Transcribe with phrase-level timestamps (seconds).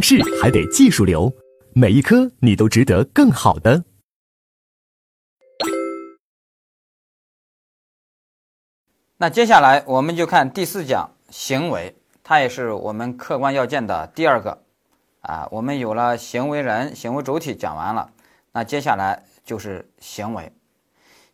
[0.00, 1.32] 是还得技术流，
[1.74, 3.84] 每一科你都值得更好的。
[9.16, 14.62] 那接下来我们就看第四讲行为，它也是我们客观要件的第二个。
[15.20, 18.12] 啊，我们有了行为人、行为主体讲完了，
[18.52, 20.52] 那接下来就是行为。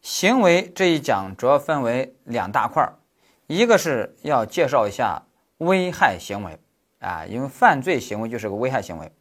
[0.00, 2.98] 行为这一讲主要分为两大块儿，
[3.46, 5.22] 一个是要介绍一下
[5.58, 6.58] 危害行为，
[7.04, 9.12] 啊，因为犯罪行为就是个危害行为。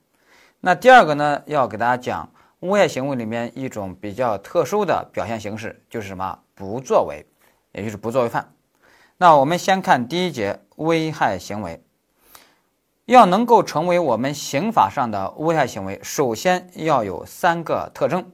[0.62, 2.32] 那第二个呢，要给大家讲
[2.62, 7.26] 危害行为里面一种比较特殊的表现形式，就是什么不作为，
[7.74, 8.54] 也就是不作为犯。
[9.18, 11.84] 那我们先看第一节危害行为。
[13.06, 18.32] 要能够成为我们刑法上的危害行为，首先要有三个特征。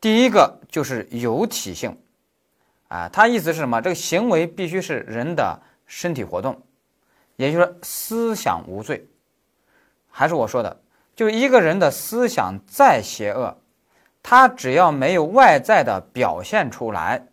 [0.00, 1.96] 第一个就是有体性，
[2.88, 3.80] 啊，它意思是什么？
[3.80, 6.60] 这个行为必须是人的身体活动，
[7.40, 9.08] 也就是说思想无罪。
[10.10, 10.82] 还是我说的，
[11.16, 13.56] 就一个人的思想再邪恶，
[14.22, 17.26] 他只要没有外在的表现出来，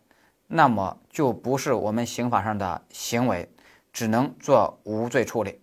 [0.46, 3.46] 那么就不是我们刑法上的行为，
[3.92, 5.60] 只能做无罪处理。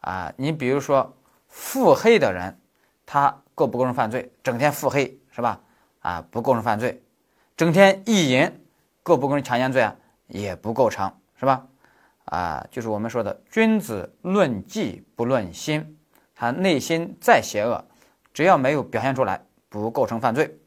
[0.00, 1.14] 啊，你比如说
[1.46, 2.58] 腹黑的人，
[3.04, 4.32] 他构不构成犯罪？
[4.42, 5.60] 整天腹黑是吧？
[6.00, 7.02] 啊，不构成犯罪。
[7.54, 8.50] 整天意淫，
[9.02, 9.94] 构不构成强奸罪啊？
[10.28, 11.66] 也不构成是吧？
[12.24, 15.98] 啊，就是我们说的君子论迹不论心，
[16.34, 17.84] 他内心再邪恶，
[18.32, 20.58] 只要没有表现出来，不构成犯罪。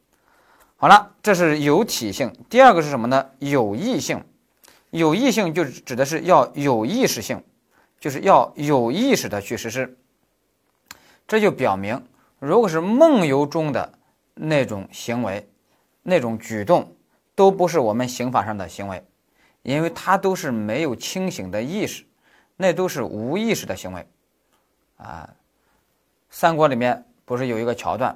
[0.78, 2.34] 好了，这是有体性。
[2.50, 3.30] 第二个是什么呢？
[3.40, 4.24] 有意性。
[4.92, 7.44] 有意性就指的是要有意识性。
[7.98, 9.98] 就是要有意识的去实施，
[11.28, 12.04] 这就表明，
[12.38, 13.94] 如果是梦游中的
[14.36, 15.50] 那种行为、
[16.04, 16.96] 那种举动，
[17.34, 19.04] 都不是我们刑法上的行为，
[19.66, 22.06] 因为他都是没有清醒的意识，
[22.56, 24.08] 那都是无意识的行为。
[24.98, 25.28] 啊，
[26.30, 28.16] 三国里面不是有一个桥段，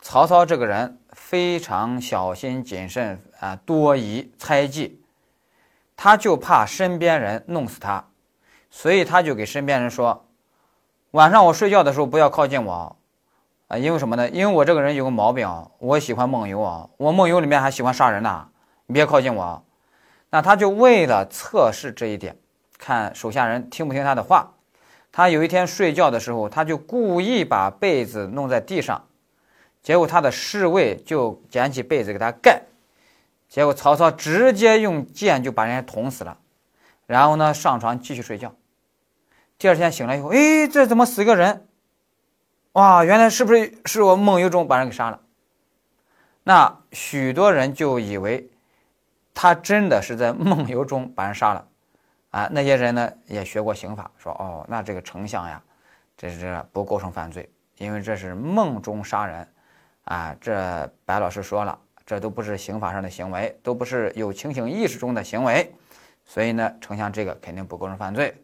[0.00, 5.02] 曹操这个人非常小心谨慎啊，多疑猜忌，
[5.96, 8.04] 他就怕身边人弄死他。
[8.70, 10.28] 所以他就给身边人说
[11.10, 12.96] ：“晚上我睡觉的时候不要靠近我，
[13.66, 14.30] 啊，因为什么呢？
[14.30, 18.48] 因为我这个人有个毛病啊，我喜欢梦游啊，我梦游里面还喜欢杀人呢，
[18.86, 19.62] 你别靠近我。”
[20.30, 22.36] 那他就为了测试这一点，
[22.78, 24.52] 看手下人听不听他的话。
[25.12, 29.06] 他有一天睡觉的时候，他就故意把被子弄在地上，
[29.82, 32.64] 结果他的侍卫就捡起被子给他盖，
[33.48, 36.36] 结果曹操直接用剑就把人家捅死了。
[37.06, 38.54] 然后呢，上床继续睡觉。
[39.58, 41.66] 第二天醒来以后，哎，这怎么死个人？
[42.72, 45.20] 哇，原来是不是是我梦游中把人给杀了？
[46.42, 48.50] 那许多人就以为
[49.36, 51.68] 他真的是在梦游中把人杀了。
[52.30, 55.62] 啊，那些人呢也学过刑法，说哦，那这个丞相呀，
[56.16, 59.46] 这是不构成犯罪，因为这是梦中杀人。
[60.04, 65.70] 啊，这白老师说了，这都不是刑法上的行为，都不是有清醒意识中的行为。
[66.24, 68.42] 所以呢，丞相这个肯定不构成犯罪，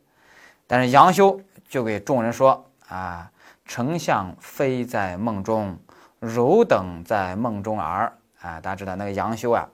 [0.66, 3.30] 但是杨修就给众人说啊，
[3.64, 5.78] 丞相非在梦中，
[6.20, 8.60] 汝等在梦中耳啊！
[8.60, 9.68] 大家知道那个杨修啊，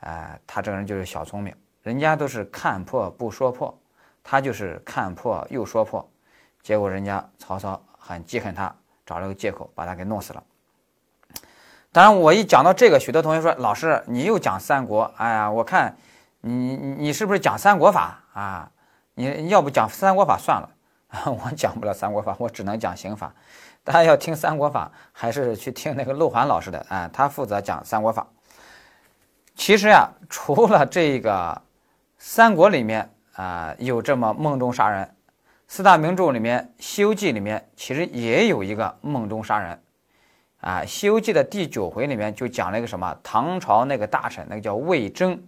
[0.00, 3.76] 啊，他这个人就是小聪明，人家都是看破不说破，
[4.22, 6.08] 他就是看破又说破，
[6.62, 8.74] 结果人家曹操很记恨他，
[9.04, 10.42] 找了个借口把他给弄死了。
[11.92, 15.96] 当然，我一讲到这个，许多同学说，老师你又讲三国，哎呀，我看。
[16.42, 18.70] 你你你是不是讲三国法啊？
[19.14, 20.70] 你要不讲三国法算了，
[21.26, 23.34] 我讲不了三国法，我只能讲刑法。
[23.82, 27.10] 大家要听三国法，还是去听那个陆环老师的啊？
[27.12, 28.28] 他负责讲三国法。
[29.56, 31.60] 其实呀，除了这个
[32.18, 35.16] 三国里面啊有这么梦中杀人，
[35.66, 39.82] 四大名著里面《西游记》里面其实也有一个梦中杀人
[40.60, 45.42] 啊，《西游记》的第九回里面就讲了一个什么唐朝那个大臣，那个叫魏征。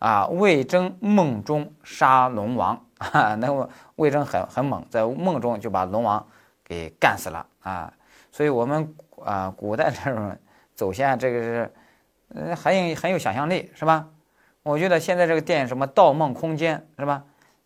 [0.00, 3.66] 啊，魏征梦中杀龙王，啊， 那么
[3.96, 6.26] 魏征很很猛，在梦中就把龙王
[6.62, 7.90] 给干死了啊。
[8.30, 8.94] 所以，我们
[9.24, 10.36] 啊，古代这种
[10.74, 11.74] 走线，这个是，
[12.34, 14.06] 呃，很有很有想象力，是吧？
[14.62, 17.22] 我觉得现在这个电影什么《盗梦空间》，是吧？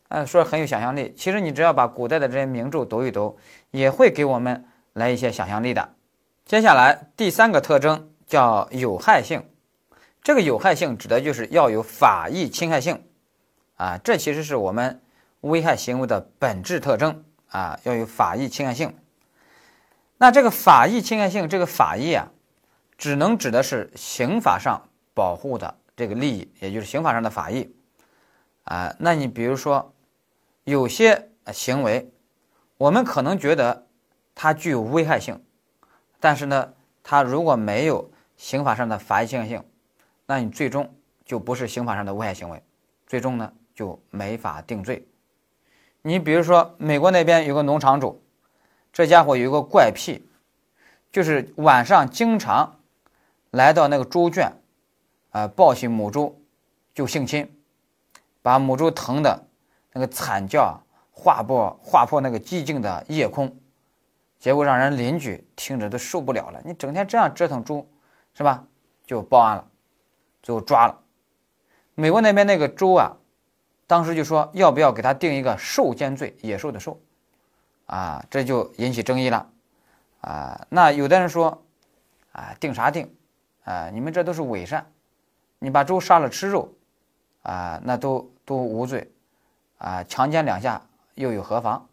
[0.09, 1.13] 呃，说很有想象力。
[1.17, 3.37] 其实你只要把古代的这些名著读一读，
[3.71, 5.89] 也会给我们来一些想象力的。
[6.45, 9.43] 接下来第三个特征叫有害性。
[10.21, 13.01] 这个有害性指的就是要有法益侵害性，
[13.75, 15.01] 啊，这其实是我们
[15.41, 18.93] 危害行为的本质特征啊，要有法益侵害性。
[20.17, 22.27] 那这个法益侵害性，这个法益啊，
[22.99, 27.73] 只能指的是刑法上保护的这个利益，也就是刑法上的法益
[28.65, 28.93] 啊。
[28.99, 29.93] 那你比如说，
[30.65, 32.11] 有些行为，
[32.77, 33.87] 我们可能觉得
[34.35, 35.41] 它具有危害性，
[36.19, 39.63] 但是呢，它如果没有刑法上的法益性，
[40.25, 40.93] 那你最终
[41.23, 42.61] 就不是刑法上的危害行为，
[43.07, 45.07] 最终呢就没法定罪。
[46.01, 48.21] 你比如说，美国那边有个农场主，
[48.91, 50.27] 这家伙有一个怪癖，
[51.13, 52.78] 就是晚上经常
[53.51, 54.51] 来到那个猪圈，
[55.31, 56.43] 啊，抱起母猪
[56.93, 57.51] 就性侵，
[58.41, 59.47] 把母猪疼的
[59.93, 60.81] 那个惨叫。
[61.21, 63.59] 划破划破那个寂静的夜空，
[64.39, 66.61] 结果让人邻居听着都受不了了。
[66.63, 67.91] 你整天这样折腾猪，
[68.33, 68.63] 是吧？
[69.05, 69.67] 就报案了，
[70.41, 70.97] 最后抓了。
[71.93, 73.17] 美国那边那个州啊，
[73.85, 77.01] 当时就说要不要给他定一个兽奸罪，野兽的兽，
[77.87, 79.49] 啊，这就引起争议了。
[80.21, 81.61] 啊，那有的人说，
[82.31, 83.13] 啊，定啥定？
[83.69, 84.91] 啊，你们这都是伪善，
[85.59, 86.73] 你把猪杀了吃肉，
[87.43, 89.11] 啊，那都都无罪，
[89.77, 90.81] 啊，强奸两下。
[91.15, 91.89] 又有何妨，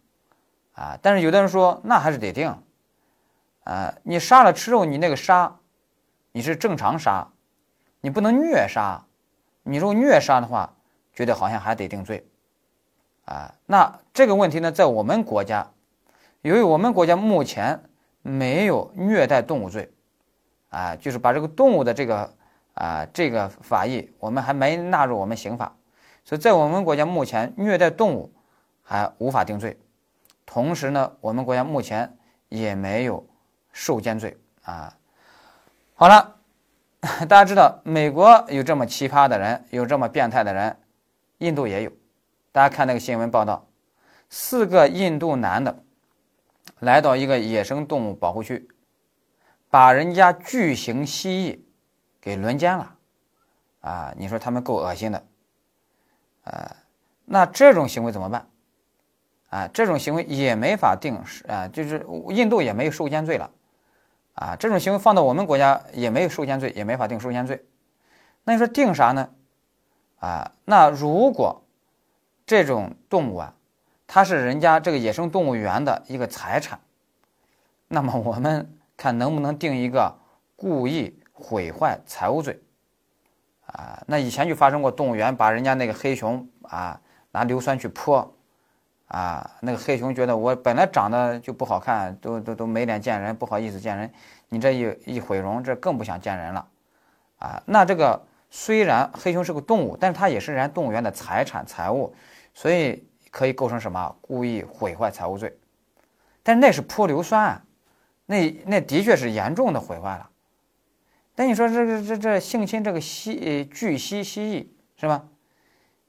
[0.75, 0.96] 啊！
[1.02, 2.62] 但是有的人说，那还是得定，
[3.64, 3.93] 啊！
[4.05, 5.56] 你杀了吃肉，你那个杀，
[6.31, 7.26] 你是正常杀，
[8.00, 9.05] 你不能虐杀，
[9.64, 10.73] 你如果虐杀的话，
[11.12, 12.25] 觉得好像还得定罪，
[13.25, 13.52] 啊！
[13.67, 15.73] 那这个问题呢，在我们国家，
[16.43, 17.82] 由于我们国家目前
[18.23, 19.93] 没有虐待动物罪，
[20.70, 22.34] 啊，就是把这个动物的这个
[22.74, 25.76] 啊这个法益，我们还没纳入我们刑法，
[26.24, 28.32] 所以在我们国家目前虐待动物。
[28.88, 29.76] 还无法定罪，
[30.44, 32.16] 同时呢，我们国家目前
[32.48, 33.26] 也没有
[33.72, 34.96] 受奸罪啊。
[35.94, 36.36] 好了，
[37.28, 40.76] 大家知道美国有这么奇葩的人，有这么变态的人，
[41.38, 41.90] 印度也有。
[42.52, 43.66] 大家看那个新闻报道，
[44.30, 45.82] 四个印度男的
[46.78, 48.68] 来到一个野生动物保护区，
[49.70, 51.60] 把人家巨型蜥蜴
[52.20, 52.94] 给轮奸了
[53.80, 54.14] 啊！
[54.16, 55.24] 你说他们够恶心的，
[56.44, 56.76] 呃，
[57.24, 58.48] 那这种行为怎么办？
[59.50, 63.50] 啊，这种行为也没法定是啊，就是印度也没有受奸罪了，
[64.34, 67.64] 啊，这种行为放到我们国家也没有受奸罪，也没法定受奸罪。
[68.44, 69.30] 那你说定啥呢？
[70.18, 71.62] 啊，那如果
[72.44, 73.54] 这种动物啊，
[74.06, 76.80] 它是人家这个野生动物园的一个财产，
[77.88, 80.19] 那么我们看能不能定一个
[80.56, 82.60] 故意毁坏财物罪？
[83.66, 87.00] 啊，那以前就发生过动物园把人家那个黑熊啊
[87.32, 88.32] 拿硫酸去泼。
[89.08, 94.12] 啊，那个黑熊觉得我本来长得就不好看，都都都没脸见人，不好意思见人。
[94.48, 96.66] 你这一一毁容，这更不想见人了。
[97.38, 102.12] 啊，那这个虽然黑熊是个动物，但是它也是人家动物园的财产财物，
[102.52, 105.56] 所以可以构成什么故意毁坏财物罪。
[106.42, 107.62] 但那是泼硫酸啊，
[108.26, 110.28] 那那的确是严重的毁坏了。
[111.37, 114.67] 那你说这个这这性侵这个蜥巨蜥蜥蜴
[115.00, 115.25] 是吧？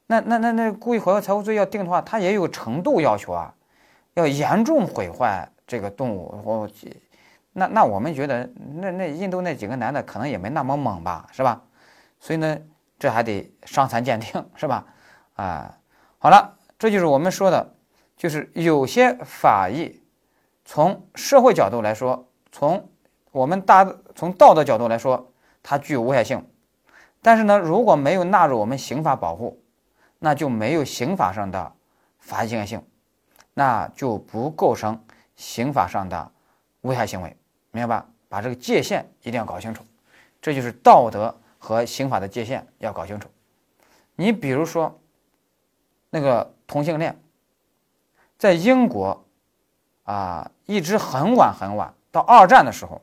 [0.08, 3.54] 那那那那故意毁坏财物罪要定的话，它也有程度要求啊，
[4.14, 6.42] 要严重毁坏这个动物。
[6.46, 6.69] 我
[7.52, 11.62] 那那我们觉得，那那印度那几个男的可能也没那么猛吧，是吧？
[12.19, 12.58] 所以呢，
[12.98, 14.86] 这还得伤残鉴定，是吧？
[15.36, 15.78] 啊，
[16.19, 17.75] 好了，这就是我们说的，
[18.16, 20.02] 就是有些法益，
[20.68, 22.88] 从社会角度来说，从
[23.31, 25.31] 我们大从道德角度来说，
[25.64, 26.46] 它具有危害性，
[27.24, 29.60] 但是呢，如果没有纳入我们刑法保护。
[30.19, 31.72] 那就没有刑法上的
[32.18, 32.84] 法益性，
[33.54, 35.00] 那就不构成
[35.36, 36.31] 刑法上的
[36.81, 37.38] 危害行为，
[37.69, 38.09] 明白吧？
[38.28, 39.83] 把这个界限一定要搞清楚，
[40.42, 43.30] 这就是道德和刑法的界限要搞清楚。
[44.16, 45.00] 你比如说，
[46.09, 47.16] 那个同性恋，
[48.40, 49.24] 在英国
[50.06, 53.02] 啊，一直很晚很晚，到二战的时候，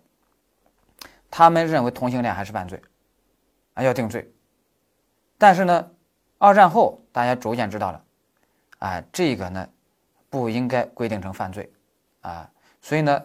[1.28, 2.80] 他们认为同性恋还是犯罪，
[3.74, 4.32] 啊，要定罪，
[5.36, 5.90] 但是呢。
[6.36, 8.04] 二战后，大家逐渐知道了，
[8.80, 9.66] 啊，这个呢
[10.28, 11.72] 不应该规定成犯罪，
[12.20, 12.50] 啊，
[12.82, 13.22] 所以呢，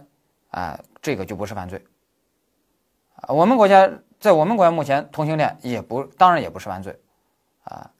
[0.52, 1.84] 啊，这个就不是犯罪。
[3.16, 3.92] 啊，我们国家
[4.22, 6.98] 在我们国家目前同性恋也不，当然也不是犯罪，
[7.64, 7.92] 啊，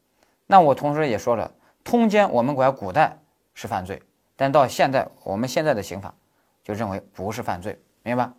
[0.48, 1.52] 那我同时也说了，
[1.84, 3.18] 通奸我们国家古代
[3.54, 4.02] 是犯罪，
[4.38, 6.14] 但到现在我们现在的刑法
[6.70, 8.34] 就认为不是犯罪，明白吧？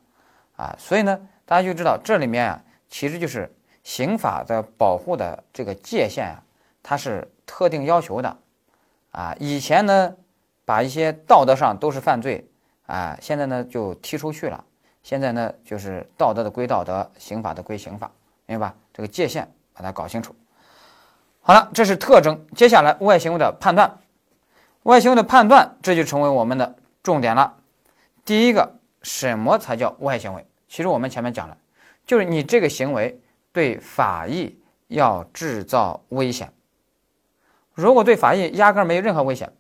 [0.55, 6.41] 啊，所以呢，大家就知道这里面啊，其实就是刑法的保护的这个界限啊。
[6.81, 8.37] 它是特定要求的，
[9.11, 10.15] 啊，以前呢，
[10.65, 12.49] 把一些道德上都是犯罪，
[12.87, 14.65] 啊，现在呢就踢出去了。
[15.03, 18.09] 现在呢就是道德的归道德，刑法的归刑法，
[18.47, 18.75] 明白吧？
[18.93, 20.33] 这个界限把它搞清楚。
[21.41, 22.47] 好了，这是特征。
[22.55, 23.99] 接下来外行为的判断，
[24.85, 27.57] 外行为的判断这就成为我们的重点了。
[28.31, 30.47] 第一个，什么才叫外行为？
[30.69, 31.57] 其实我们前面讲了，
[32.07, 33.21] 就是你这个行为
[33.51, 34.57] 对法益
[34.87, 36.53] 要制造危险。
[37.75, 39.53] 如果对法益压根没有任何危险，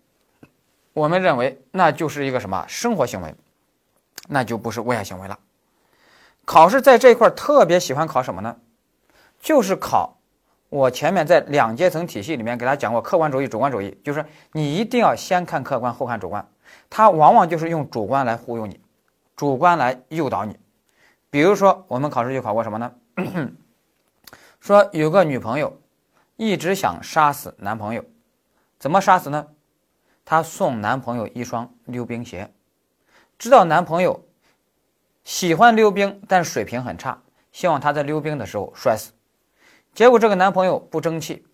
[0.92, 3.34] 我们认为那就是一个什么生活行为，
[4.28, 5.36] 那就不是危害行为了。
[6.44, 8.56] 考试在这一块特别喜欢考什么呢？
[9.40, 10.16] 就是考
[10.68, 16.48] 我前面在两阶层体系里面给大家讲过，客观主义、主观主义，就是你一定要先看客观后看主观，
[16.88, 18.80] 它往往就是用主观来忽悠你，
[19.36, 20.58] 主观来诱导你。
[21.30, 22.92] 比如说我们考试就考过什么呢？
[24.60, 25.80] 说有个女朋友
[26.36, 28.04] 一直想杀死男朋友，
[28.78, 29.46] 怎么杀死呢？
[30.24, 32.52] 她送男朋友一双溜冰鞋，
[33.38, 34.24] 知道男朋友
[35.24, 37.22] 喜欢溜冰，但水平很差，
[37.52, 39.12] 希望他在溜冰的时候摔死。
[39.94, 41.46] 结果这个男朋友不争气，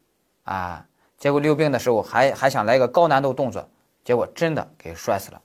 [0.45, 3.69] 啊，结果溜冰的时候还还想来一个高难度动作，
[4.07, 5.43] 结果真的给摔死了。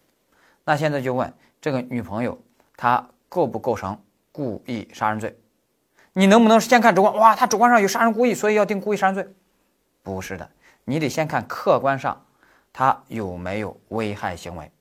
[0.63, 2.39] 那现在就问这个女朋友，
[2.77, 4.00] 她构不构成
[4.32, 5.36] 故意杀人罪？
[6.13, 7.15] 你能不能先看主观？
[7.15, 9.27] 哇，他主观上有杀人故意，所以要定故意杀人罪？
[10.03, 10.48] 不是的，
[10.86, 12.24] 你得先看客观上
[12.72, 14.72] 他有没有危害行为。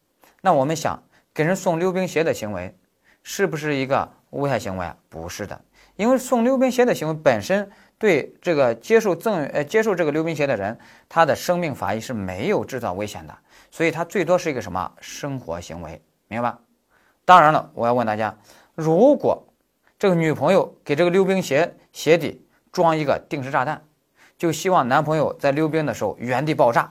[0.42, 2.76] 那我们想给人送溜冰鞋的行为，
[3.22, 4.94] 是不是一个危害行为啊？
[5.08, 5.58] 不是的，
[5.96, 7.70] 因为送溜冰鞋的行为本身。
[8.00, 13.38] 对这个接受赠呃接受这个溜冰鞋的人，他的生命法益是没有制造危险的，
[13.70, 16.58] 所以他最多是一个什么生活行为，明白吧？
[17.24, 18.36] 当然了，我要问大家，
[18.74, 19.42] 如果
[19.98, 23.82] 这个女朋友给这个溜冰鞋鞋底装一个定时炸弹，
[24.36, 26.90] 就希望男朋友在溜冰的时候原地爆炸，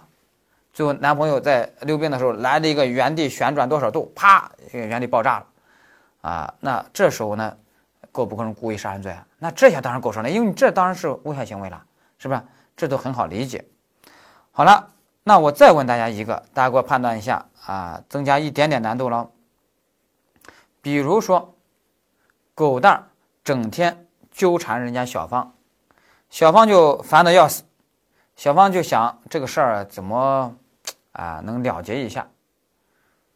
[0.74, 5.46] 最后男朋友在溜冰的时候来了一个原地旋转多少度，啪，原地爆炸了，
[6.22, 7.58] 啊，那这时候呢？
[8.12, 9.24] 构不构成故意杀人罪啊？
[9.38, 11.86] 那这些当然构成了，因为你这当然是危害行为了，
[12.18, 12.42] 是不是？
[12.76, 13.64] 这都很好理解。
[14.52, 14.90] 好了，
[15.24, 19.30] 那我再问大家一个，大家给我判断一下啊，增加一点点难度了。
[20.82, 21.56] 比如说，
[22.56, 23.08] 狗蛋儿
[23.44, 25.54] 整天纠缠人家小芳，
[26.30, 27.64] 小芳就烦得要死，
[28.36, 30.56] 小芳就想这个事儿怎么
[31.12, 32.30] 啊能了结一下。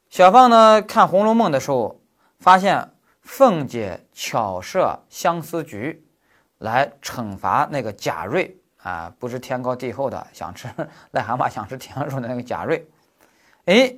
[0.09, 2.01] 小芳呢看《红楼梦》的时候
[2.39, 2.89] 发现。
[3.25, 6.05] 凤姐巧设相思局，
[6.57, 10.67] 来惩罚那个贾瑞啊，不知天高地厚的想吃
[11.13, 12.85] 癞蛤蟆，想吃天鹅肉的那个贾瑞。
[13.65, 13.95] 哎，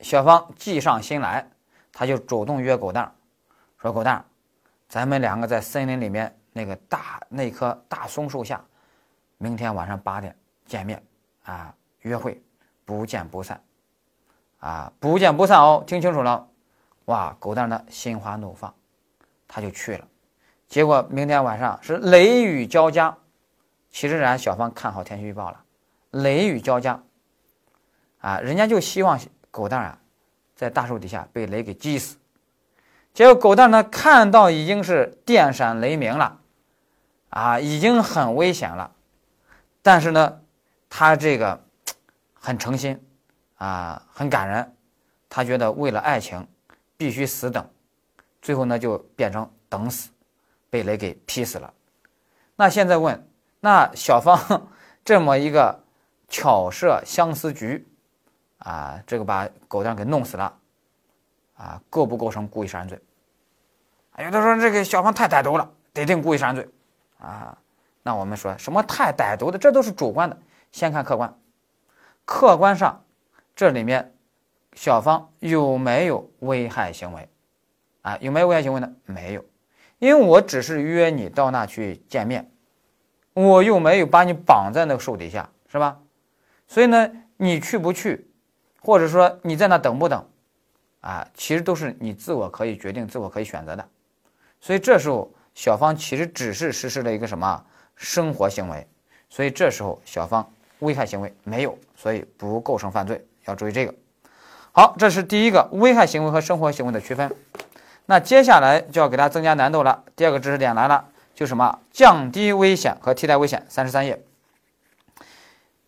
[0.00, 1.48] 小芳计上心来，
[1.92, 3.14] 他就主动约狗蛋
[3.78, 4.24] 说：“狗蛋
[4.88, 8.60] 咱们两个在森林里面那个大那棵大松树下，
[9.38, 10.36] 明天晚上八点
[10.66, 11.00] 见面
[11.44, 12.42] 啊，约会，
[12.84, 13.62] 不见不散，
[14.58, 16.44] 啊，不见不散哦，听清楚了。”
[17.06, 18.74] 哇，狗蛋呢心花怒放，
[19.46, 20.08] 他就去了。
[20.66, 23.16] 结果明天晚上是雷雨交加。
[23.94, 25.62] 其实然小芳看好天气预报了，
[26.10, 27.00] 雷雨交加。
[28.18, 29.20] 啊，人家就希望
[29.52, 30.00] 狗蛋啊，
[30.56, 32.16] 在大树底下被雷给击死。
[33.12, 36.40] 结果狗蛋呢看到已经是电闪雷鸣了，
[37.28, 38.90] 啊，已经很危险了。
[39.80, 40.40] 但是呢，
[40.90, 41.64] 他这个
[42.32, 43.00] 很诚心，
[43.58, 44.74] 啊，很感人。
[45.28, 46.44] 他觉得为了爱情。
[46.96, 47.68] 必须死等，
[48.40, 50.10] 最后呢就变成等死，
[50.70, 51.74] 被雷给劈死了。
[52.54, 53.28] 那现在问，
[53.64, 54.68] 那小芳
[55.02, 55.80] 这么一个
[56.28, 57.88] 巧设相思局，
[58.58, 60.54] 啊，这个把狗蛋给弄死了，
[61.56, 63.00] 啊，构不构成故意杀人罪？
[64.18, 66.68] 有的说这个小芳太歹毒了，得定故意杀人罪，
[67.18, 67.56] 啊，
[68.02, 70.38] 那我们说什么太歹毒的，这都是主观的，
[70.70, 71.34] 先看客观，
[72.26, 73.02] 客观上
[73.56, 74.10] 这里面。
[74.74, 77.28] 小芳有没有危害行为？
[78.02, 78.92] 啊，有没有危害行为呢？
[79.06, 79.44] 没有，
[80.00, 82.50] 因为我只是约你到那去见面，
[83.34, 85.98] 我又没有把你绑在那个树底下，是吧？
[86.66, 88.26] 所以呢，你去不去，
[88.80, 90.26] 或者说你在那等不等，
[91.00, 93.86] 啊，其实都是你自我可以决定、自我可以选择的。
[94.60, 97.64] 所以这时候小芳其实只是实施了一个什么
[97.96, 98.86] 生活行为，
[99.28, 100.48] 所以这时候小芳
[100.78, 103.94] 危害行为没有，所以不构成犯罪，要注意这个。
[104.72, 107.30] 好，这是第一个危害行为和生活行为的区分。
[108.06, 110.04] 那接下来就要给大家增加难度了。
[110.16, 113.66] 第二个知识点来了，就什么降低危险和替代危险。
[113.68, 114.24] 三十三页。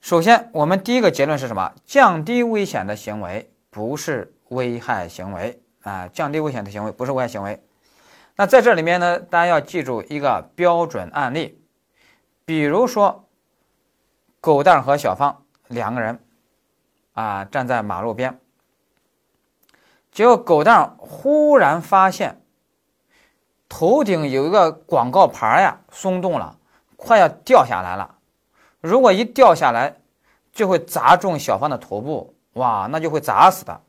[0.01, 1.73] 首先，我们第一个结论是什么？
[1.85, 6.09] 降低危险的行为不是危害行为啊！
[6.09, 7.61] 降低危险的行为不是危害行为。
[8.37, 11.61] 那在这里面呢，大家要记住一个标准案例，
[12.45, 13.29] 比如说
[14.41, 16.21] 狗蛋和小芳两个人
[17.15, 18.39] 啊站在马路边。
[20.13, 22.41] 结果狗蛋忽然发现，
[23.69, 26.57] 头顶有一个广告牌呀，松动了，
[26.97, 28.15] 快要掉下来了。
[28.81, 29.97] 如果一掉下来，
[30.53, 33.81] 就会砸中小芳的头部，哇，那就会砸死的。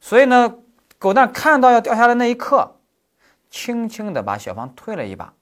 [0.00, 0.54] 所以呢，
[0.98, 2.76] 狗蛋看到要掉下来那一刻，
[3.50, 5.32] 轻轻的把小芳推了一把，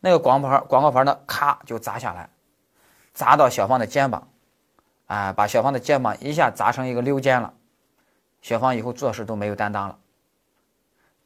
[0.00, 2.30] 那个广告牌广告牌呢，咔就砸下来，
[3.12, 4.28] 砸到小芳的肩膀，
[5.06, 7.52] 啊，把小芳的肩膀一下砸成一个溜肩了。
[8.40, 9.98] 小芳以后做事都没有担当了，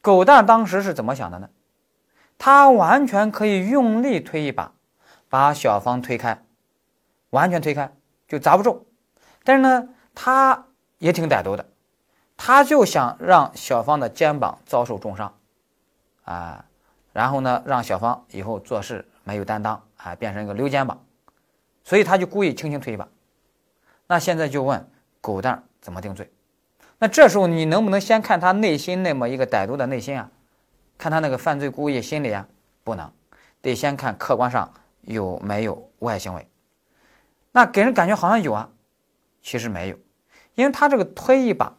[0.07, 1.49] 狗蛋当时是怎么想的呢？
[2.37, 4.71] 他完全可以用力推一把，
[5.27, 6.45] 把小芳推开，
[7.31, 7.93] 完全推开
[8.25, 8.85] 就砸不中。
[9.43, 11.65] 但是呢，他也挺歹毒的，
[12.37, 15.37] 他就想让小芳的肩膀遭受重伤，
[16.23, 16.63] 啊，
[17.11, 21.03] 然后呢，让小芳以后做事没有担当，啊，变成一个溜肩膀，
[21.83, 23.05] 所以他就故意轻轻推一把。
[24.07, 26.31] 那现在就问狗蛋怎么定罪？
[26.99, 30.31] 那这时候你能不能先看他内心那么一个歹毒的内心啊？
[30.97, 32.47] 看他那个犯罪故意心理啊？
[32.83, 33.11] 不能，
[33.61, 36.47] 得先看客观上有没有危害行为。
[37.51, 38.69] 那给人感觉好像有啊，
[39.43, 39.97] 其实没有，
[40.55, 41.71] 因为他这个推一把，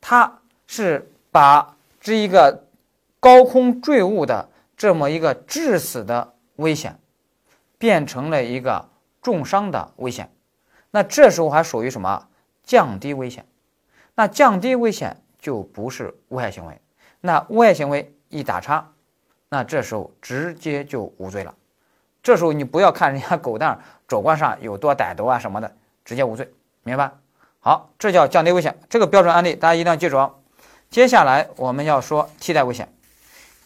[0.00, 2.64] 他是把这一个
[3.20, 6.98] 高空坠物的这么一个致死的危险，
[7.78, 8.90] 变成了一个
[9.22, 10.30] 重伤的危险。
[10.90, 12.28] 那这时候还属于什么？
[12.62, 13.46] 降低危险。
[14.18, 16.80] 那降低危险就不是危害行为。
[17.20, 18.84] 那危害行为一打叉，
[19.48, 21.54] 那这时候直接就无罪了。
[22.20, 25.72] 这时候你不要看人家狗蛋主观上有多歹毒啊什么的，
[26.04, 27.12] 直接无罪，明白？
[27.60, 28.76] 好，这叫降低危险。
[28.88, 30.28] 这个标准案例大家一定要记住。
[30.90, 32.92] 接下来我们要说替代危险。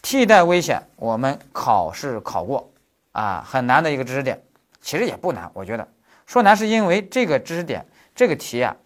[0.02, 2.70] 替代危险我们考试考过
[3.12, 4.42] 啊，很难的一个知识点，
[4.82, 5.88] 其实也不难，我觉得。
[6.26, 8.76] 说难是因为这个知识点，这个题啊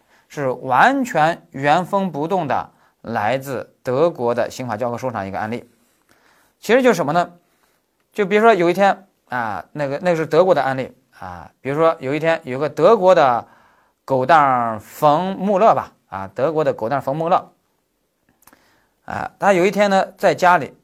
[0.43, 5.69] 是完全原封不动的来自德国的刑法教科书上一个案例。
[6.61, 7.33] 其实就是什么呢？
[8.13, 13.47] 就比如说有一天啊，那个那个是德国的案例啊，比如说有一天有个德国的
[14.05, 17.53] 狗蛋冯穆勒吧，啊，德国的狗蛋冯穆勒，
[19.05, 20.75] 啊，他有一天呢在家里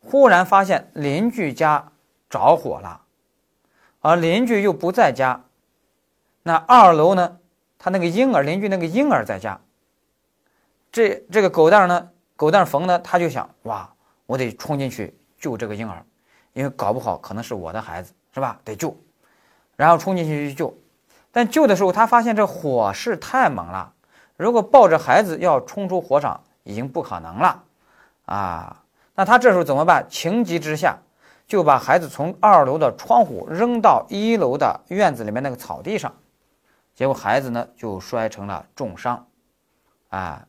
[0.00, 1.92] 忽然发现邻居家
[2.30, 3.02] 着火了，
[4.00, 5.42] 而邻居又不在家。
[6.42, 7.38] 那二楼呢？
[7.86, 9.60] 他那个婴儿邻居那个婴儿在家。
[10.90, 13.88] 这这个狗蛋呢，狗蛋冯呢，他就想哇，
[14.26, 16.04] 我得冲进去救这个婴儿，
[16.52, 18.58] 因为搞不好可能是我的孩子，是吧？
[18.64, 18.92] 得救。
[19.76, 20.76] 然后冲进去去救，
[21.30, 23.92] 但救的时候他发现这火势太猛了，
[24.36, 27.62] 如果抱着孩子要冲出火场已经不可能了
[28.24, 28.82] 啊。
[29.14, 30.04] 那他这时候怎么办？
[30.10, 30.98] 情急之下
[31.46, 36.12] 就把孩子从二楼的窗户扔到一楼的院子里面那个草地上。
[36.96, 39.28] 结果孩子呢就摔成了重伤，
[40.08, 40.48] 啊，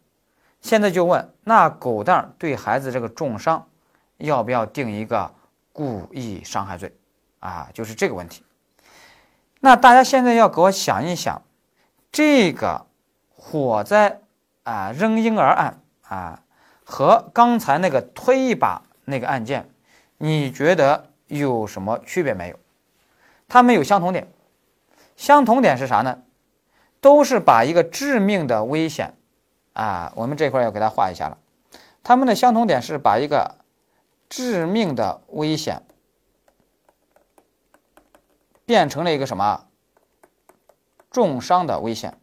[0.61, 3.67] 现在就问那狗蛋对孩子这个重伤，
[4.15, 5.29] 要不要定一个
[5.73, 6.95] 故意伤害罪？
[7.39, 8.43] 啊，就是这个问题。
[9.59, 11.41] 那大家现在要给我想一想，
[12.13, 12.85] 这个
[13.35, 14.21] 火灾
[14.63, 16.41] 啊扔婴儿案啊
[16.85, 19.69] 和刚才那个推一把那个案件，
[20.17, 22.57] 你觉得有什么区别没有？
[23.49, 24.27] 它们有相同点，
[25.17, 26.19] 相同点是啥呢？
[26.99, 29.15] 都是把一个致命的危险，
[29.73, 31.37] 啊，我们这块要给它画一下了。
[32.03, 33.57] 它们的相同点是把一个
[34.29, 35.83] 致命的危险
[38.65, 39.65] 变成了一个什么
[41.11, 42.17] 重伤的危险，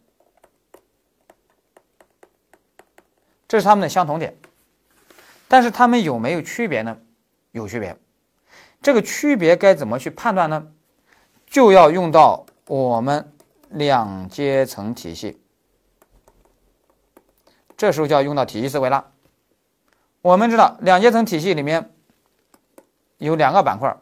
[3.47, 4.35] 这是它们的相同点。
[5.47, 6.97] 但是它们有没有区别呢？
[7.51, 7.95] 有区别。
[8.81, 10.67] 这个区别该怎么去判断呢？
[11.45, 13.31] 就要用到我们。
[13.75, 15.37] 两阶层体系，
[17.75, 19.11] 这时候就要用到体系思维了。
[20.21, 21.93] 我们知道，两阶层体系里面
[23.17, 23.97] 有两个板块，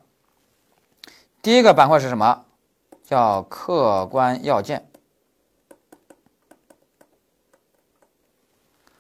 [1.42, 2.46] 第一个板块是什么？
[3.04, 4.88] 叫客观要件。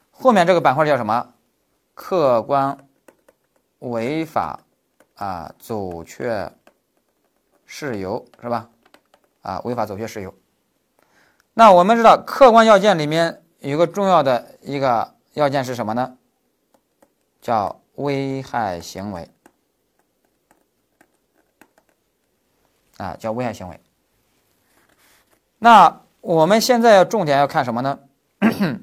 [0.09, 1.36] 后面这个板块叫什么？
[1.93, 2.89] 客观
[3.77, 4.62] 违法
[5.17, 6.51] 啊，走却
[7.67, 8.71] 事由是吧？
[9.43, 10.33] 啊，违法走却事由。
[11.55, 16.17] 那我们知道，客观要件里面有个重要的一个要件是什么呢？
[17.41, 19.29] 叫危害行为
[22.97, 23.79] 啊，叫危害行为。
[25.59, 27.99] 那我们现在要重点要看什么呢？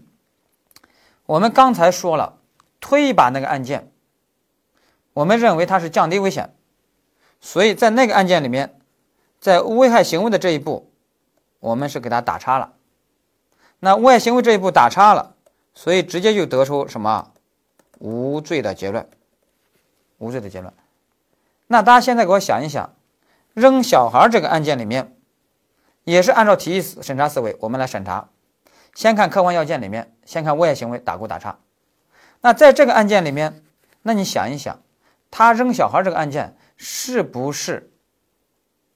[1.26, 2.38] 我们刚才说了，
[2.80, 3.90] 推一把那个案件，
[5.12, 6.54] 我们认为它是降低危险，
[7.40, 8.78] 所以在那个案件里面，
[9.40, 10.89] 在危害行为的这一步。
[11.60, 12.72] 我们是给他打叉了，
[13.78, 15.36] 那危害行为这一步打叉了，
[15.74, 17.32] 所以直接就得出什么
[17.98, 19.08] 无罪的结论，
[20.18, 20.72] 无罪的结论。
[21.66, 22.94] 那大家现在给我想一想，
[23.54, 25.16] 扔小孩这个案件里面，
[26.04, 28.30] 也是按照体系审查思维，我们来审查，
[28.94, 31.58] 先看客观要件里面，先看危害行为打勾打叉。
[32.40, 33.62] 那在这个案件里面，
[34.02, 34.82] 那你想一想，
[35.30, 37.92] 他扔小孩这个案件是不是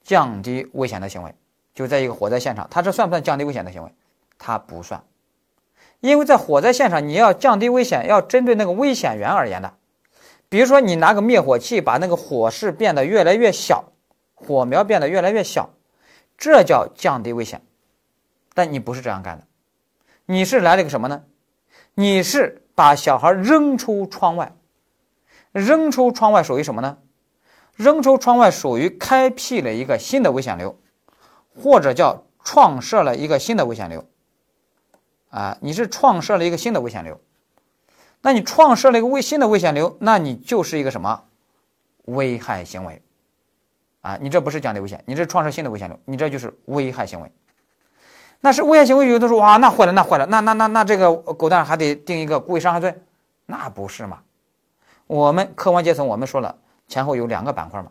[0.03, 1.35] 降低危险的行为？
[1.75, 3.93] 就在一个火灾现场，它这算不算降低危险的行为？
[4.39, 5.03] 它不算，
[6.01, 9.75] 因为在火灾现场，你要降低危险，要针对那个危险源而言的，
[10.49, 13.93] 比如说你拿个灭火器把那个火势变得越来越小，
[14.35, 15.71] 火苗变得越来越小，
[16.37, 17.63] 这叫降低危险。
[18.55, 19.45] 但你不是这样干的，
[20.27, 21.25] 你是来了个什么呢？
[21.95, 24.53] 你是把小孩扔出窗外，
[25.53, 26.99] 扔出窗外属于什么呢？
[27.77, 30.77] 扔出窗外属于开辟了一个新的危险流，
[31.61, 34.05] 或者叫创设了一个新的危险流。
[35.31, 37.21] 啊，你是创设了一个新的危险流，
[38.21, 41.25] 那你创设了一个危新的危险流，那你就是一个什么
[42.05, 43.03] 危害行为？
[44.01, 47.33] 啊，你这不是降低危险，你这创设新的危险流，你这就是危害行为。
[48.41, 52.95] 那是危害行为，有的说哇，那坏了，那坏了，那那那那这个狗蛋还得定一个故意伤害罪？
[53.47, 54.21] 那不是嘛？
[55.07, 57.91] 我们客观阶层，我们说了前后有两个板块嘛，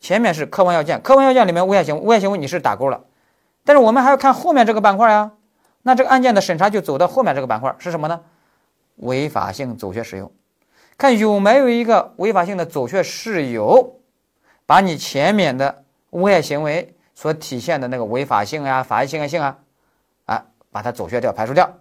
[0.00, 3.04] 前面是客观要件，客观要件里面危害行为，危害行为你是打勾了，
[3.64, 5.32] 但是我们还要看后面这个板块呀。
[5.82, 8.20] 那这个案件的审查就走到后面这个板块是什么呢？
[8.96, 10.30] 违法性走穴事由，
[10.98, 14.00] 看有没有一个违法性的走穴事由，
[14.66, 19.58] 把你前面的危害行为所体现的那个违法性啊、法益侵害性啊，
[20.26, 21.78] 啊，把它走穴掉、排除掉。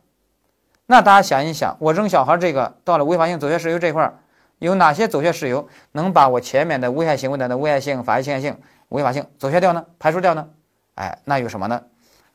[0.85, 4.19] 那大家想一想，我扔小孩这个到了违法性走穴事由这一块儿，
[4.59, 8.57] 有哪些走穴事由能把我前面的危害行为的那危害性、法益侵害性、
[8.89, 9.85] 违法性走穴掉呢？
[9.97, 10.47] 排除掉呢？
[10.95, 11.83] 哎，那有什么呢？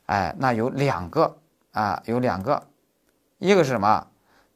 [0.07, 1.37] 哎，那有两个。
[1.71, 2.67] 啊，有两个，
[3.37, 4.07] 一个是什么？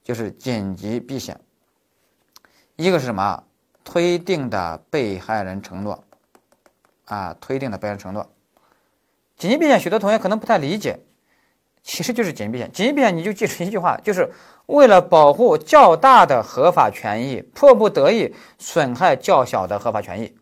[0.05, 1.38] 就是紧急避险。
[2.77, 3.43] 一个是什么？
[3.84, 6.01] 推定的被害人承诺。
[7.03, 8.32] 啊，推定的被害人承诺。
[9.36, 10.97] 紧急避险，许多同学可能不太理解，
[11.84, 12.71] 其实就是紧急避险。
[12.71, 14.32] 紧急避险，你就记住一句话，就是
[14.69, 20.38] 为了保护较大的合法权益，迫不得已损害较小的合法权益。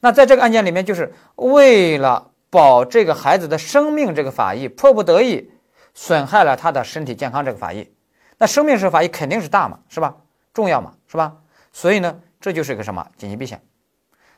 [0.00, 5.50] 那在这个案件里面，就是为了保这个孩子的生命，这个法益，迫不得已。
[5.96, 7.88] 损害了他的身体健康这个法益，
[8.36, 10.16] 那生命是法益肯定是大嘛，是吧？
[10.52, 11.36] 重要嘛，是吧？
[11.70, 13.62] 所以呢，这就是一个什么紧急避险。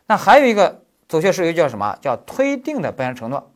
[0.07, 1.97] 那还有一个走穴事由叫什么？
[2.03, 3.55] 叫推定的被害人承诺，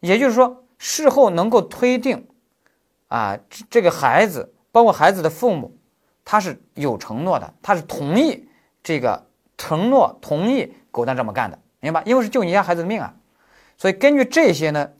[0.00, 2.28] 也就是说事后能够推定，
[3.08, 3.38] 啊，
[3.70, 5.76] 这个孩子包括孩子的父母，
[6.24, 8.48] 他是有承诺的，他是同意
[8.82, 12.02] 这个承诺，同意狗蛋这么干的，明白？
[12.04, 13.14] 因为是救你家孩子的命啊，
[13.78, 14.90] 所以根据这些呢，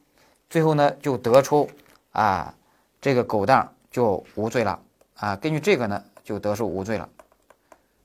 [0.48, 1.68] 最后呢就得出。
[2.12, 2.52] 啊，
[3.00, 4.80] 这个狗蛋就无罪了
[5.14, 5.36] 啊！
[5.36, 7.08] 根据这个呢，就得出无罪了。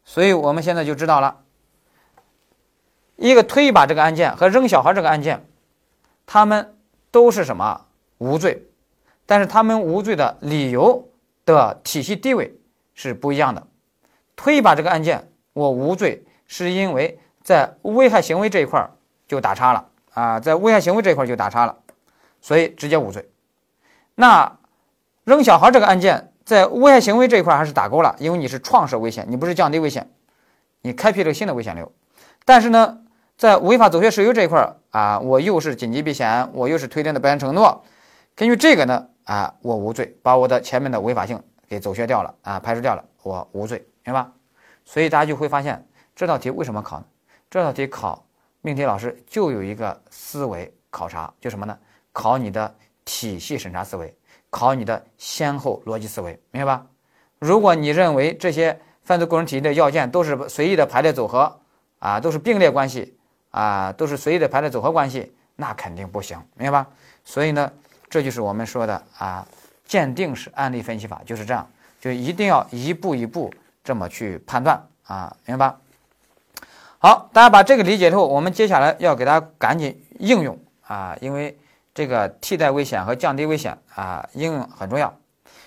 [0.03, 1.41] 所以我们现在就知道了，
[3.15, 5.43] 一个推一把这个案件和扔小孩这个案件，
[6.27, 6.77] 他们
[7.09, 7.87] 都是什么
[8.19, 8.63] 无罪？
[9.25, 11.09] 但是他们无罪的理由
[11.45, 12.57] 的体系地位
[12.93, 13.67] 是不一样的。
[14.35, 18.89] 推一把这个案件，我无罪，是因为在危害行为这一块
[19.27, 21.77] 就打叉了啊，在危害行为这一块就打叉了，
[22.41, 23.29] 所以直接无罪。
[24.15, 24.57] 那
[25.23, 30.11] 扔小孩这个案件，在危害行为这一块还是打勾了，因为你是创设危险，你不是降低危险，
[30.81, 31.91] 你开辟了新的危险流。
[32.43, 32.99] 但是呢，
[33.37, 37.83] 在违法走穴事由这一块啊，我又是紧急避险，我又是推定的被害人承诺，
[38.35, 44.31] 根据这个呢啊，我无罪，把我的前面的违法性给走穴掉了啊，排除掉了，我无罪，明白吧？
[44.85, 47.05] 所以大家就会发现这道题为什么考呢？
[47.49, 48.25] 这道题考
[48.61, 51.77] 命题老师就有一个思维考察，就什么呢？
[52.11, 52.73] 考你的。
[53.07, 54.17] 体系审查思维
[54.49, 56.87] 考你的先后逻辑思维，明白吧？
[57.37, 61.59] 如果你认为这些犯罪构成体系的要件都是随意的排列组合
[61.99, 63.15] 啊，都是并列关系
[63.51, 66.89] 啊，都是随意的排列组合关系，那肯定不行，明白吧？
[67.23, 67.71] 所以呢，
[68.09, 69.47] 这就是我们说的啊，
[69.85, 71.67] 鉴定式案例分析法就是这样，
[71.99, 75.77] 就一定要一步一步这么去判断啊，明白吧？
[76.99, 81.57] 好，大家把这个理解之后，我们接下来要给大家赶紧应用啊，因为。
[81.97, 85.17] 这个替代危险和降低危险啊，应用很重要，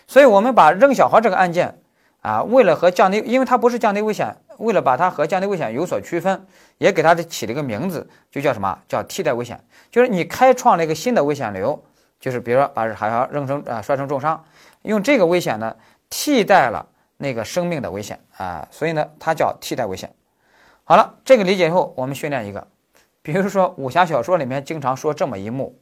[0.06, 1.78] 所以我们把扔小孩这个案件
[2.20, 6.46] 啊，为了和降低，因为它不是降低危险，为了把它和降低危险有所区分，
[6.76, 9.58] 也给它起了一个名字，就叫什么叫替代危险，
[9.90, 11.82] 就是你开创了一个新的危险流，
[12.20, 14.44] 就是比如说把海孩扔成啊摔成重伤，
[14.82, 15.76] 用这个危险呢
[16.10, 20.12] 替代了那个生命的危险啊，所以呢它叫替代危险。
[20.84, 22.66] 好了，这个理解以后，我们训练一个，
[23.20, 25.78] 比如说武侠小说里面经常说这么一幕。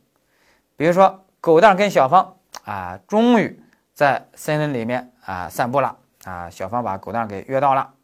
[0.76, 3.62] 比如说，狗蛋跟小芳啊，终于
[3.94, 6.50] 在森林里面啊散步了啊。
[6.50, 7.94] 小芳把狗蛋给约到了，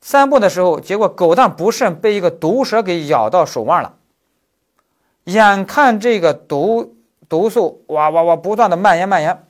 [0.00, 3.94] 散步的时候，结果狗蛋不慎被一个毒蛇给咬到手腕了。
[5.24, 6.93] 眼看这个毒
[7.34, 9.48] 毒素哇哇哇不断的蔓延蔓延，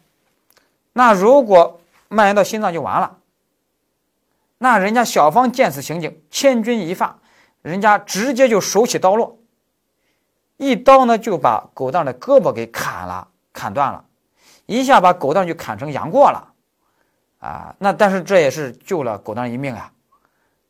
[0.95, 3.19] 那如果蔓延到心脏就完了。
[4.57, 7.19] 那人家小芳见此情景，千钧一发，
[7.61, 9.39] 人家直接就手起刀落。
[10.57, 14.07] 一刀呢，就把狗蛋的胳膊给砍了，砍断了，
[14.65, 16.55] 一下把狗蛋就砍成杨过了，
[17.41, 19.93] 啊，那但是这也是救了狗蛋一命啊，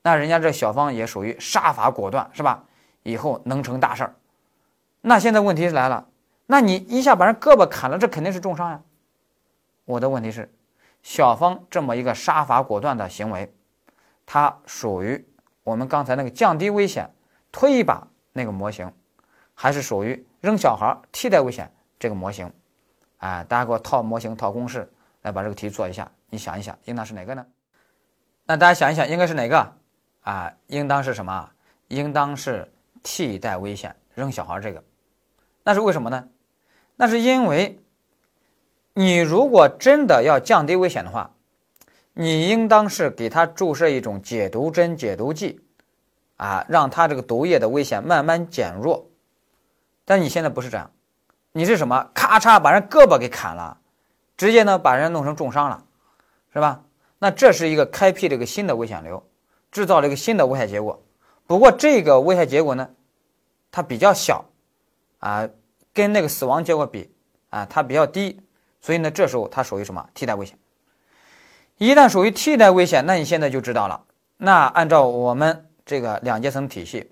[0.02, 2.64] 那人家这小芳也属于杀伐果断，是吧？
[3.04, 4.16] 以后能成大事儿。
[5.02, 6.08] 那现在问题来了，
[6.46, 8.82] 那你一下把人胳膊砍了，这肯定是重伤呀。
[9.84, 10.52] 我的问题是，
[11.02, 13.54] 小芳这么一个杀伐果断的行为，
[14.26, 15.26] 它属于
[15.62, 17.10] 我们刚才那个降低危险、
[17.50, 18.92] 推一把那个模型，
[19.54, 22.52] 还是属于扔小孩替代危险这个模型？
[23.18, 24.90] 啊，大家给我套模型、套公式
[25.22, 26.10] 来把这个题做一下。
[26.28, 27.46] 你想一想，应当是哪个呢？
[28.44, 29.76] 那大家想一想，应该是哪个？
[30.22, 31.50] 啊，应当是什么？
[31.88, 32.70] 应当是
[33.02, 34.82] 替代危险扔小孩这个。
[35.62, 36.28] 那是为什么呢？
[36.96, 37.80] 那是因为。
[38.96, 41.32] 你如果真的要降低危险的话，
[42.12, 45.60] 你应当是给他注射一种解毒针、解毒剂，
[46.36, 49.10] 啊，让他这个毒液的危险慢慢减弱。
[50.04, 50.92] 但你现在不是这样，
[51.50, 52.08] 你是什么？
[52.14, 53.78] 咔嚓把人胳膊给砍了，
[54.36, 55.84] 直接呢把人弄成重伤了，
[56.52, 56.84] 是吧？
[57.18, 59.26] 那这是一个开辟了一个新的危险流，
[59.72, 61.02] 制造了一个新的危害结果。
[61.48, 62.90] 不过这个危害结果呢，
[63.72, 64.44] 它比较小，
[65.18, 65.48] 啊，
[65.94, 67.10] 跟那个死亡结果比，
[67.48, 68.38] 啊，它比较低。
[68.82, 70.58] 所以呢，这时候它属于什么替代危险？
[71.78, 74.04] 一旦属于替代危险，那你现在就知道了。
[74.36, 77.10] 那按照我们这个两阶层体系，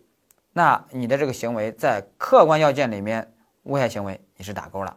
[0.53, 4.95] 那你的这个行为在客观要件里面危害行为你是打勾了。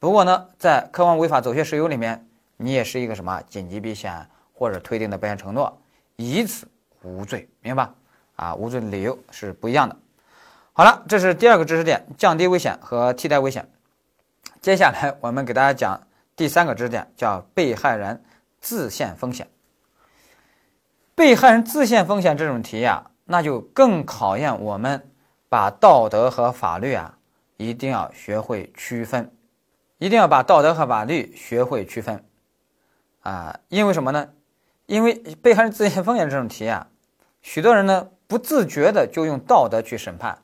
[0.00, 5.80] 不过呢，在客观违法走穴事由里面，你也是一个什么紧急避险或者推定的保险承诺，
[6.16, 6.66] 以此
[7.02, 7.94] 无罪，明白吧？
[8.36, 9.96] 啊，无罪的理由是不一样的。
[10.76, 13.70] 好了，这是第二个知识点：降低危险和替代危险。
[14.60, 18.24] 接下来我们给大家讲第三个知识点，叫被害人
[18.60, 19.46] 自限风险。
[21.14, 25.08] 被害人自限风险这种题呀，那就更考验我们
[25.48, 27.18] 把道德和法律啊，
[27.56, 29.30] 一定要学会区分，
[29.98, 32.24] 一定要把道德和法律学会区分
[33.20, 33.60] 啊！
[33.68, 34.30] 因为什么呢？
[34.86, 36.88] 因为被害人自限风险这种题啊，
[37.42, 40.38] 许多人呢不自觉的就用道德去审判，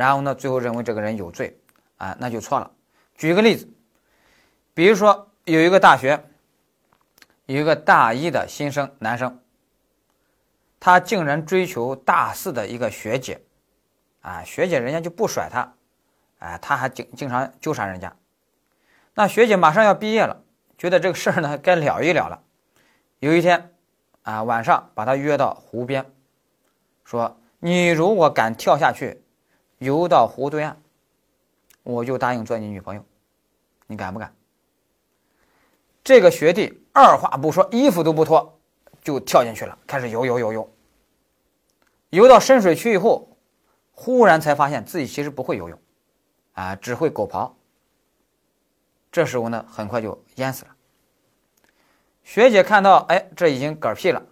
[0.00, 1.60] 然后呢最后认为这个人有罪
[1.98, 2.70] 啊，那就错了。
[3.18, 3.68] 举一个例子，
[4.72, 6.24] 比如说有一个大学，
[7.44, 9.38] 有一个大一的新生男生，
[10.80, 13.42] 他竟然追求大四的一个学姐，
[14.22, 15.74] 啊，学姐人家就不甩他，
[16.38, 18.16] 哎，他还经经常纠缠人家。
[19.12, 20.42] 那学姐马上要毕业了，
[20.78, 22.42] 觉得这个事儿呢 该了一了了。
[23.18, 23.74] 有一天，
[24.22, 26.10] 啊，晚上把他约到湖边，
[27.04, 29.22] 说：“你如果敢跳下去，
[29.80, 30.76] 游到湖对岸，
[31.82, 33.04] 我就答应做你女朋友。”
[33.88, 34.32] 你敢不敢？
[36.04, 38.56] 这个学弟二话不说，衣服都不脱，
[39.02, 40.72] 就跳进去了，开始游游游游。
[42.10, 43.36] 游到深水区以后，
[43.90, 45.76] 忽然才发现自己其实不会游泳，
[46.52, 47.50] 啊，只会狗刨。
[49.10, 50.70] 这时候呢，很快就淹死了。
[52.22, 54.22] 学姐看到，哎，这已经嗝屁了，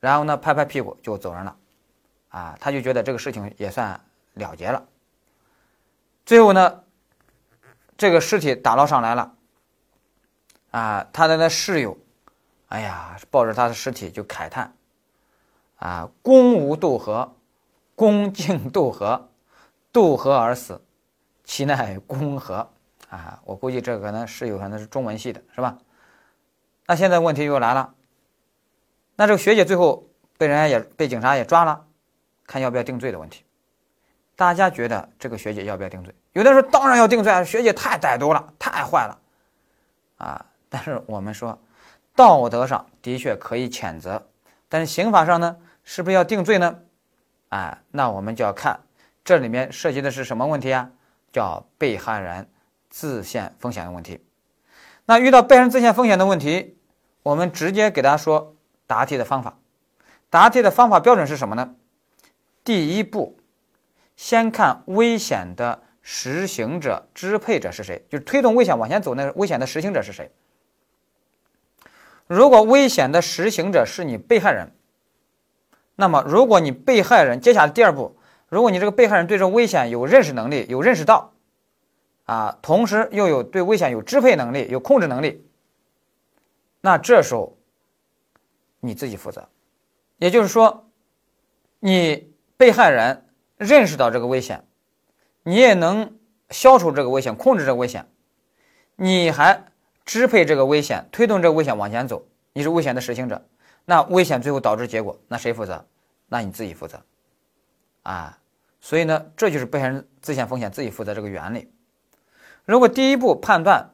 [0.00, 1.56] 然后呢，拍拍屁股就走人了，
[2.28, 3.98] 啊，他就觉得这个事情也算
[4.36, 4.86] 了结了。
[6.24, 6.82] 最后呢。
[7.98, 9.34] 这个尸体打捞上来了，
[10.70, 11.96] 啊，他的那室友，
[12.68, 14.76] 哎呀，抱着他的尸体就慨叹，
[15.76, 17.34] 啊，公无渡河，
[17.94, 19.30] 公竟渡河，
[19.94, 20.84] 渡河而死，
[21.42, 22.70] 其奈公何？
[23.08, 25.78] 啊，我估计这可能室友可能是中文系的，是吧？
[26.86, 27.94] 那现在问题又来了，
[29.14, 31.86] 那这个学姐最后被人家也被警察也抓了，
[32.46, 33.42] 看要不要定罪的问题，
[34.36, 36.14] 大家觉得这个学姐要不要定罪？
[36.34, 39.18] 有的人说当然要定罪啊，学姐太歹毒了，太坏了，
[40.18, 40.46] 啊！
[40.68, 41.58] 但是我们说，
[42.14, 44.28] 道德上的确可以谴责，
[44.68, 46.80] 但是刑法上呢，是不是要定罪呢？
[47.48, 48.80] 哎，那我们就要看
[49.24, 50.90] 这里面涉及的是什么问题啊？
[51.32, 52.48] 叫被害人
[52.90, 54.22] 自陷风险的问题。
[55.06, 56.76] 那遇到被害人自陷风险的问题，
[57.22, 58.54] 我们直接给大家说
[58.86, 59.56] 答题的方法。
[60.28, 61.74] 答题的方法标准是什么呢？
[62.64, 63.38] 第一步，
[64.16, 65.82] 先看危险的。
[66.08, 68.06] 实行者、支配者是谁？
[68.08, 70.30] 就是推动危险往前走那危险的实行者是谁？
[72.28, 74.70] 如果危险的实行者是你被害人，
[75.96, 78.16] 那么如果你被害人，接下来第二步，
[78.48, 81.32] 如果你这个被害人对这危险有认识能力、有认识到，
[82.26, 85.44] 啊，同时又有对危险有支配能力、有控制能力，
[86.82, 87.58] 那这时候
[88.78, 89.48] 你自己负责。
[90.18, 90.88] 也就是说，
[91.80, 93.25] 你被害人
[93.56, 94.64] 认识到这个危险。
[95.42, 96.18] 你也能
[96.50, 98.08] 消除这个危险，控制这个危险，
[98.96, 99.64] 你还
[100.04, 103.46] 支配这个危险，推动这个危险往前走，你是危险的实行者。
[103.84, 105.86] 那危险最后导致结果，那谁负责？
[106.28, 107.00] 那你自己负责。
[108.02, 108.38] 啊，
[108.80, 111.70] 所以呢，这就是被害人自陷风险自己负责这个原理。
[112.64, 113.90] 如果第一步判断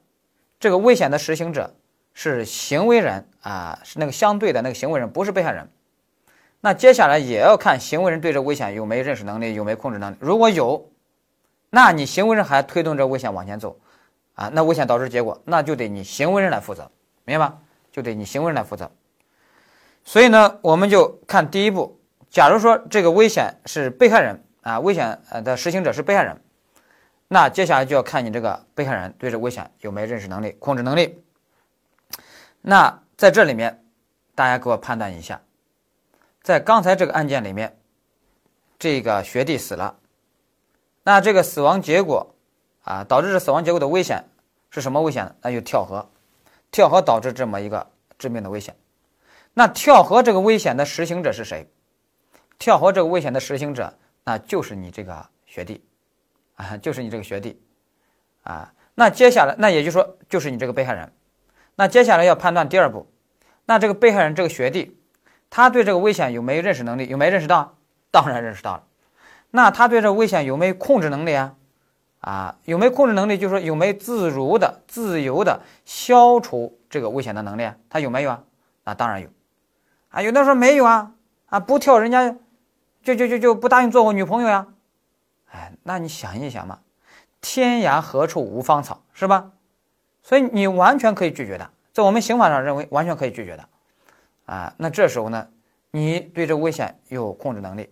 [0.59, 1.77] 这个危险的实行者
[2.15, 5.71] 是行为人啊，是那个相对的那个行为人，不是被害人，
[6.65, 10.17] 那接下来也要看行为人对这危险有没有认识能力，有没有控制能力。
[10.21, 10.89] 如果有，
[11.71, 13.77] 那你行为人还推动这危险往前走，
[14.35, 16.89] 啊，那危险导致结果，那就得你行为人来负责，
[17.25, 17.59] 明白吧？
[17.91, 18.89] 就得你行为人来负责。
[20.05, 26.41] 所以呢，我们就看第一步，假如说这个危险是被害人啊，危险呃的实行者是被害人，
[27.27, 31.21] 那接下来就要看你这个被害人对这危险有没有认识能力、控制能力。
[32.61, 33.83] 那在这里面，
[34.37, 35.41] 大家给我判断一下，
[36.43, 37.79] 在刚才这个案件里面，
[38.79, 39.97] 这个学弟死了，
[41.05, 42.35] 那这个死亡结果
[42.83, 44.25] 啊，导致这死亡结果的危险
[44.71, 45.35] 是什么危险呢？
[45.43, 46.11] 那就跳河，
[46.73, 47.87] 跳河导致这么一个
[48.19, 48.77] 致命的危险。
[49.55, 51.69] 那跳河这个危险的实行者是谁？
[52.59, 55.85] 跳河这个危险的实行者，那就是你这个学弟，
[56.57, 57.61] 啊，就是你这个学弟，
[58.43, 61.13] 啊，那接下来，那也就是说，就是你这个被害人。
[61.77, 63.07] 那接下来要判断第二步，
[63.65, 64.97] 那这个被害人这个学弟，
[65.55, 67.07] 他对这个危险有没有认识能力？
[67.09, 67.75] 有没有认识到？
[68.11, 68.85] 当然认识到了。
[69.51, 71.55] 那他对这个危险有没有控制能力啊？
[72.21, 73.37] 啊，有没有控制能力？
[73.37, 77.71] 就是说有没有自如的、自由的消除这个危险的能力？
[77.91, 78.43] 他有没有啊？
[78.85, 79.29] 那当然有。
[80.09, 81.13] 啊，有的说没有啊，
[81.51, 82.35] 啊，不跳人家
[83.03, 84.69] 就就就就不答应做我女朋友呀？
[85.51, 86.79] 哎，那你想一想嘛，
[87.43, 89.51] 天涯何处无芳草，是吧？
[90.23, 93.69] 所以你完全可以拒绝的，在我们刑法上认为完全可以拒绝的，
[94.53, 95.49] 啊，那这时候呢，
[95.93, 97.89] 你对这危险有控制能力，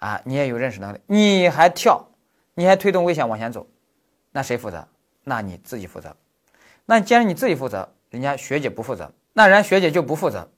[0.00, 2.08] 啊，你也有认识能力，你还跳，
[2.54, 3.68] 你还推动危险往前走，
[4.32, 4.88] 那谁负责？
[5.22, 6.16] 那你自己负责。
[6.86, 10.50] 那既然你自己负责，人家学姐不负责，那人家学姐就不负责，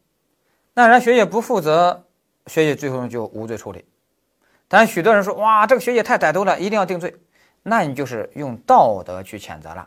[0.73, 2.07] 那人家学姐不负责，
[2.47, 3.85] 学姐最后就无罪处理。
[4.67, 7.15] 但许多人说，哇，这个学姐太歹毒了，一定要定罪，
[7.65, 9.87] 那你就是用道德去谴责了。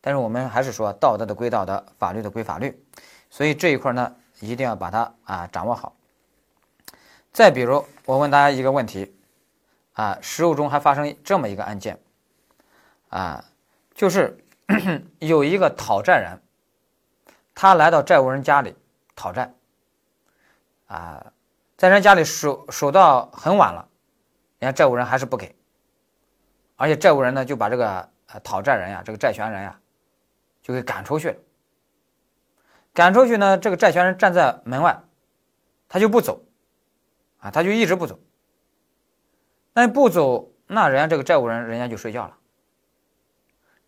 [0.00, 2.82] 但是我们还是说道德的归道德，法律的归法律，
[3.28, 5.94] 所以这一块呢一定要把它啊掌握好。
[7.32, 9.16] 再比如，我问大家一个问题，
[9.94, 11.98] 啊，实务中还发生这么一个案件，
[13.08, 13.44] 啊，
[13.94, 14.36] 就是
[15.20, 16.42] 有一个讨债人，
[17.54, 18.76] 他来到债务人家里
[19.16, 19.54] 讨债，
[20.88, 21.32] 啊，
[21.76, 23.88] 在人家里守守到很晚了，
[24.58, 25.54] 人家债务人还是不给，
[26.76, 29.78] 而且债务人呢就把这个呃讨债人呀，这个债权人呀。
[30.64, 31.36] 就给赶出去了。
[32.94, 35.02] 赶出去呢，这个债权人站在门外，
[35.88, 36.44] 他就不走，
[37.38, 38.18] 啊，他就一直不走。
[39.72, 42.36] 那不走，那人家这个债务人，人家就睡觉了。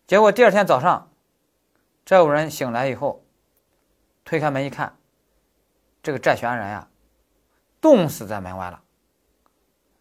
[0.07, 1.11] 结果第二天早上，
[2.05, 3.23] 债务人醒来以后，
[4.23, 4.97] 推开门一看，
[6.01, 6.87] 这个债权人呀，
[7.79, 8.81] 冻死在门外了。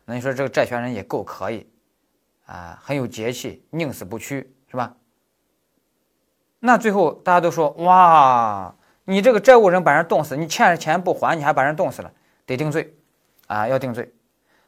[0.06, 1.70] 那你说这个债权人也够可以，
[2.46, 4.96] 啊，很有节气，宁死不屈，是吧？
[6.60, 12.12] 那最后大家都说哇，你这个债务人把人冻死，你欠着钱不还，你还把人冻死了，
[12.46, 12.96] 得定罪，
[13.46, 14.12] 啊，要定罪。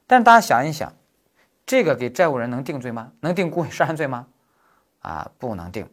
[0.07, 0.92] 但大家想一想，
[1.64, 3.12] 这个给债务人能定罪吗？
[3.20, 4.27] 能定故意杀人罪吗？
[5.01, 5.88] 啊，不能定。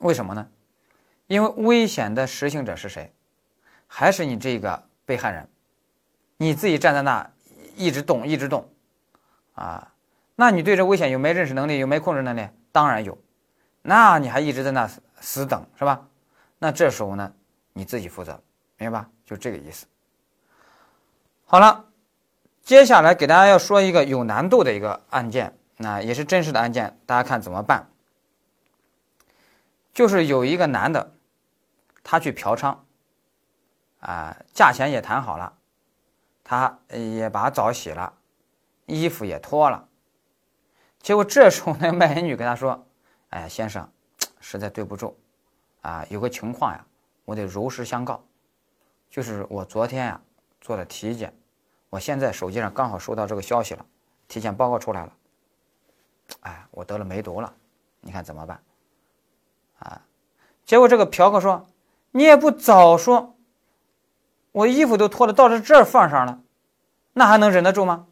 [0.00, 0.48] 为什么呢？
[1.26, 3.12] 因为危险的实行者是谁？
[3.86, 5.48] 还是你这个被害人？
[6.36, 7.30] 你自己站在那
[7.76, 8.68] 一直动，一直动，
[9.54, 9.92] 啊，
[10.34, 11.78] 那你对这危险有没认识能力？
[11.78, 12.48] 有没控制能力？
[12.72, 13.16] 当然有。
[13.82, 16.06] 那你还一直在那死等是吧？
[16.58, 17.32] 那这时候呢，
[17.72, 18.42] 你自己负责，
[18.78, 19.10] 明白吧？
[19.24, 19.86] 就这个意思。
[21.44, 21.84] 好了，
[22.62, 27.88] 接下来给大家要说一个有难度的一个案件，那也是真实的案件，大家看怎么办？
[29.92, 31.12] 就是有一个男的，
[32.02, 32.76] 他去嫖娼，
[34.00, 35.56] 啊，价钱也谈好了，
[36.42, 38.14] 他也把澡洗了，
[38.86, 39.88] 衣服也脱了，
[41.00, 42.84] 结果这时候那卖淫女跟他说。
[43.30, 43.86] 哎，先生，
[44.40, 45.18] 实在对不住，
[45.86, 46.84] 啊，有个情况呀，
[47.24, 48.20] 我得如实相告，
[49.08, 50.20] 就是我昨天呀
[50.60, 51.32] 做了体检，
[51.90, 53.86] 我现在手机上刚好收到这个消息了，
[54.26, 55.12] 体检报告出来了，
[56.40, 57.54] 哎，我得了梅毒了，
[58.00, 58.60] 你看怎么办？
[59.78, 60.02] 啊，
[60.64, 61.64] 结果这个嫖客说，
[62.10, 63.36] 你也不早说，
[64.50, 66.40] 我衣服都脱了，到这这儿放上了，
[67.12, 68.08] 那还能忍得住吗？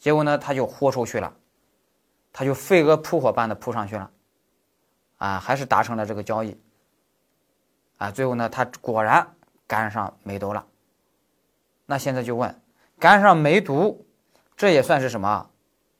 [0.00, 1.32] 结果呢，他就豁出去了。
[2.36, 4.10] 他就飞蛾扑火般的扑上去了，
[5.18, 6.60] 啊，还是达成了这个交易，
[7.98, 9.26] 啊，最后呢，他果然
[9.66, 10.66] 感染上梅毒了。
[11.86, 12.60] 那现在就问，
[12.98, 14.06] 感染上梅毒，
[14.56, 15.50] 这也算是什么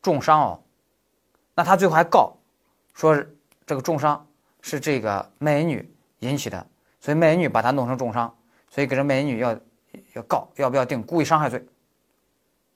[0.02, 0.62] 重伤哦？
[1.54, 2.36] 那他最后还告，
[2.94, 3.14] 说
[3.66, 4.26] 这个重伤
[4.60, 6.66] 是这个卖淫女引起的，
[7.00, 8.36] 所以卖淫女把他弄成重伤，
[8.68, 9.56] 所以给这卖淫女要
[10.14, 11.64] 要告，要不要定故意伤害罪？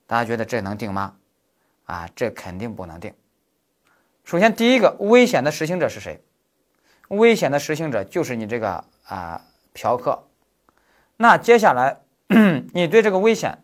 [0.07, 1.15] 大家觉得这能定吗？
[1.85, 3.13] 啊，这肯定不能定。
[4.23, 6.23] 首先，第一个危险的实行者是谁？
[7.07, 9.41] 危险的实行者就是你这个啊
[9.73, 10.23] 嫖客。
[11.17, 11.97] 那接下来
[12.73, 13.61] 你对这个危险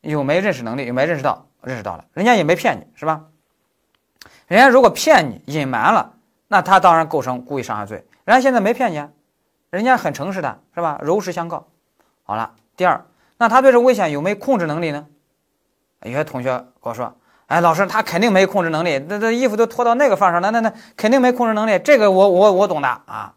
[0.00, 0.86] 有没认识能力？
[0.86, 1.46] 有没认识到？
[1.62, 3.24] 认识到了，人家也没骗你，是吧？
[4.46, 6.14] 人家如果骗你、隐瞒了，
[6.48, 8.06] 那他当然构成故意伤害罪。
[8.24, 9.04] 人家现在没骗你，
[9.70, 11.00] 人家很诚实的，是吧？
[11.02, 11.66] 如实相告。
[12.22, 13.04] 好了，第二，
[13.36, 15.06] 那他对这危险有没有控制能力呢？
[16.02, 17.12] 有些同学跟我说
[17.46, 21.78] ：“哎，老师，他肯定没控制能力，那这衣服都脱到那个份上了，那那肯定没控制能力。
[21.80, 23.34] 这个我我我懂的啊，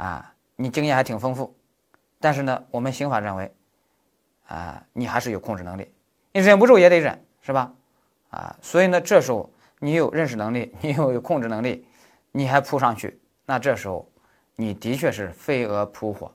[0.00, 1.54] 啊，你经验还挺丰富。
[2.18, 3.54] 但是呢，我们刑法认为，
[4.46, 5.92] 啊，你还是有控制能力，
[6.32, 7.72] 你忍不住也得忍，是吧？
[8.30, 9.50] 啊，所以呢，这时候。
[9.82, 11.86] 你有认识能力，你又有控制能力，
[12.32, 14.06] 你还扑上去，那这时候
[14.54, 16.30] 你的确是飞蛾扑火，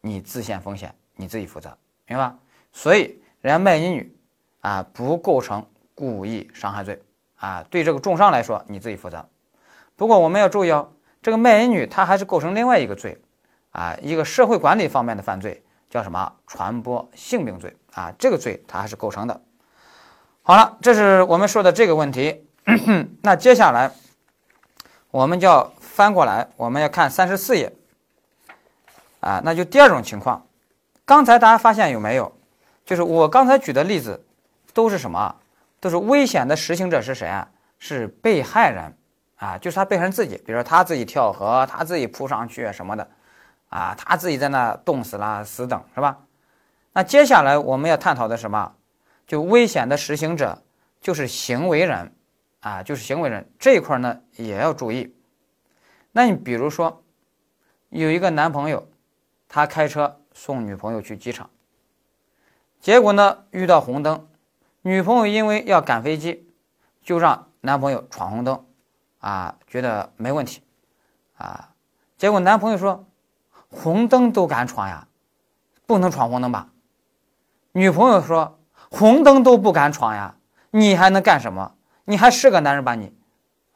[0.00, 2.32] 你自陷风险，你自己负责，明白？
[2.72, 4.16] 所以人家卖淫女
[4.60, 7.02] 啊，不构成故意伤害罪
[7.34, 9.28] 啊，对这个重伤来说你自己负责。
[9.96, 10.92] 不过我们要注意哦，
[11.24, 13.18] 这个卖淫女她还是构成另外一个罪
[13.70, 16.30] 啊，一个社会管理方面的犯罪，叫什么？
[16.46, 19.40] 传播性病罪啊，这个罪它还是构成的。
[20.42, 22.46] 好了，这是我们说的这个问题。
[23.22, 23.90] 那接下来，
[25.10, 27.72] 我们就要翻过来，我们要看三十四页，
[29.20, 30.46] 啊，那就第二种情况。
[31.06, 32.36] 刚才大家发现有没有？
[32.84, 34.26] 就是我刚才举的例子，
[34.74, 35.36] 都是什么？
[35.80, 37.48] 都是危险的实行者是谁啊？
[37.78, 38.94] 是被害人
[39.44, 43.06] 啊，就是他被害人自己，比如说他自己跳河，他自己扑上去什么的，
[43.68, 46.18] 啊，他自己在那冻死了、死等，是吧？
[46.94, 48.74] 那接下来我们要探讨的什么？
[49.26, 50.62] 就危险的实行者
[51.00, 52.14] 就是行为人。
[52.60, 55.14] 啊，就是行为人这一块呢也要注意。
[56.12, 57.02] 那你比如说，
[57.90, 58.88] 有一个男朋友，
[59.50, 61.50] 他开车送女朋友去机场，
[62.80, 64.26] 结果呢遇到红灯，
[64.80, 66.48] 女朋友因为要赶飞机，
[67.02, 68.64] 就让男朋友闯红灯，
[69.24, 70.62] 啊，觉得没问题，
[71.38, 71.70] 啊，
[72.18, 73.06] 结果男朋友说，
[73.70, 75.08] 红灯都敢闯呀，
[75.86, 76.68] 不能闯红灯吧？
[77.72, 78.58] 女朋友说，
[78.90, 80.36] 红灯都不敢闯呀，
[80.70, 81.74] 你还能干什么？
[82.04, 83.14] 你还是个男人吧你，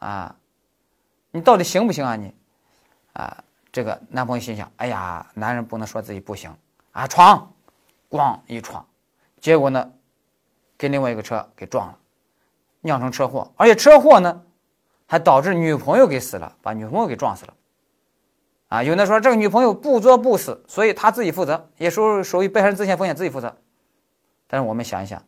[0.00, 0.36] 啊，
[1.30, 2.34] 你到底行不行啊你，
[3.14, 3.42] 啊，
[3.72, 6.54] 这个男朋友心想，哎呀，男人不能说自己不行
[6.92, 7.54] 啊，闯，
[8.10, 8.86] 咣一闯，
[9.40, 9.90] 结果呢，
[10.76, 11.96] 跟另外一个车给撞了，
[12.82, 14.42] 酿成车祸，而且车祸呢，
[15.08, 17.54] 还导致女朋友给死了，把女朋友给撞死了，
[18.68, 23.56] 啊，有的说这个女朋友不作不死，所以他自己负责，也属属于被害人自陷风险自己负责，
[24.46, 25.20] 但是我们想一想。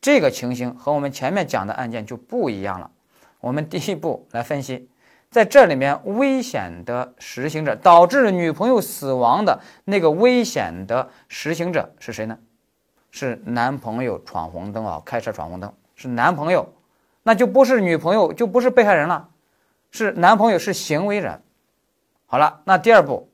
[0.00, 2.90] 这个情形和我们前面讲的案件就不一样了。
[3.38, 4.88] 我们第一步来分析，
[5.30, 12.38] 在这里面危险的实行者导致女朋友死亡的那个危险的实行者是谁呢？
[13.10, 16.72] 是男朋友闯红灯啊，开车闯红灯是男朋友，
[17.30, 19.28] 那就不是女朋友，就不是被害人了，
[19.92, 21.40] 是男朋友是行为人。
[22.26, 23.30] 好了，那第二步，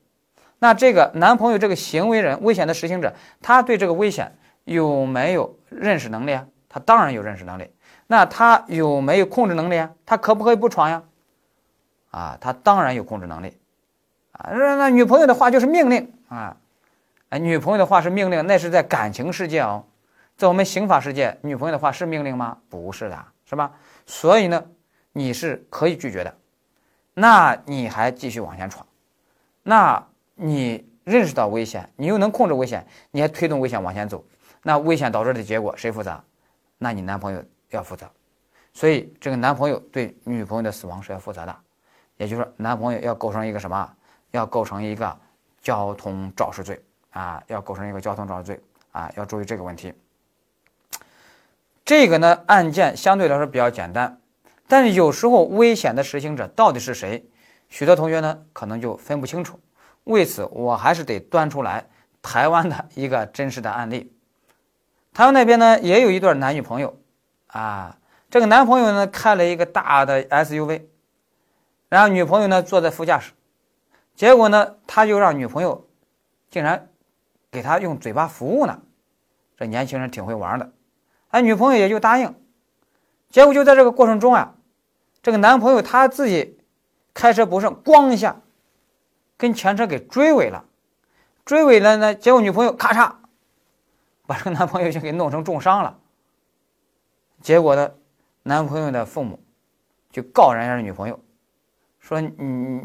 [0.59, 6.47] 那这个男朋友这个行为人危险的实行者，他对这个危险有没有认识能力啊？
[6.69, 7.71] 他当然有认识能力，
[8.07, 9.91] 那他有没有控制能力啊？
[10.05, 11.03] 他可不可以不闯呀？
[12.11, 13.57] 啊，他当然有控制能力，
[14.33, 16.55] 啊，那那女朋友的话就是命令啊，
[17.31, 19.87] 哎，女朋友的话是命令，那是在感情世界哦，
[20.37, 22.59] 在我们刑法世界，女朋友的话是命令吗？
[22.69, 23.73] 不是的，是吧？
[24.07, 24.65] 所以呢，
[25.13, 26.35] 你是可以拒绝的，
[27.15, 28.87] 那你还继续往前闯，
[29.63, 34.25] 那你认识到危险，你又能控制危险，你还推动危险往前走，
[34.63, 36.23] 那危险导致的结果谁负责？
[36.79, 38.11] 那你男朋友要负责，
[38.73, 41.57] 所以这个男朋友对女朋友的死亡是要负责的，
[42.17, 43.93] 也就是说，男朋友要构成一个什么？
[44.33, 45.19] 要构成一个
[45.63, 46.83] 交通肇事罪。
[47.11, 48.61] 啊，要构成一个交通肇事罪。
[48.93, 49.93] 啊，要注意这个问题。
[51.87, 54.21] 这个呢，案件相对来说比较简单，
[54.67, 57.31] 但是有时候危险的实行者到底是谁，
[57.69, 59.61] 许多同学呢可能就分不清楚。
[60.03, 61.87] 为此，我还是得端出来
[62.21, 64.13] 台湾的一个真实的案例。
[65.15, 66.99] 台湾那边呢也有一对男女朋友，
[67.47, 67.97] 啊，
[68.29, 70.83] 这个男朋友呢开了一个大的 SUV，
[71.89, 73.31] 然后女朋友呢坐在副驾驶，
[74.17, 75.87] 结果呢他就让女朋友
[76.51, 76.89] 竟然
[77.49, 78.83] 给他用嘴巴服务呢，
[79.57, 80.73] 这年轻人挺会玩的，
[81.29, 82.35] 哎，女朋友也就答应，
[83.31, 84.55] 结果就在这个过程中啊，
[85.23, 86.59] 这个男朋友他自己
[87.15, 88.41] 开车不慎，咣一下
[89.37, 90.65] 跟前车给追尾了，
[91.45, 93.15] 追尾了呢，结果女朋友咔嚓。
[94.29, 95.97] 把这个男朋友就给弄成重伤了，
[97.41, 97.93] 结果呢，
[98.43, 99.39] 男朋友的父母
[100.11, 101.21] 就告人家的女朋友，
[102.01, 102.33] 说你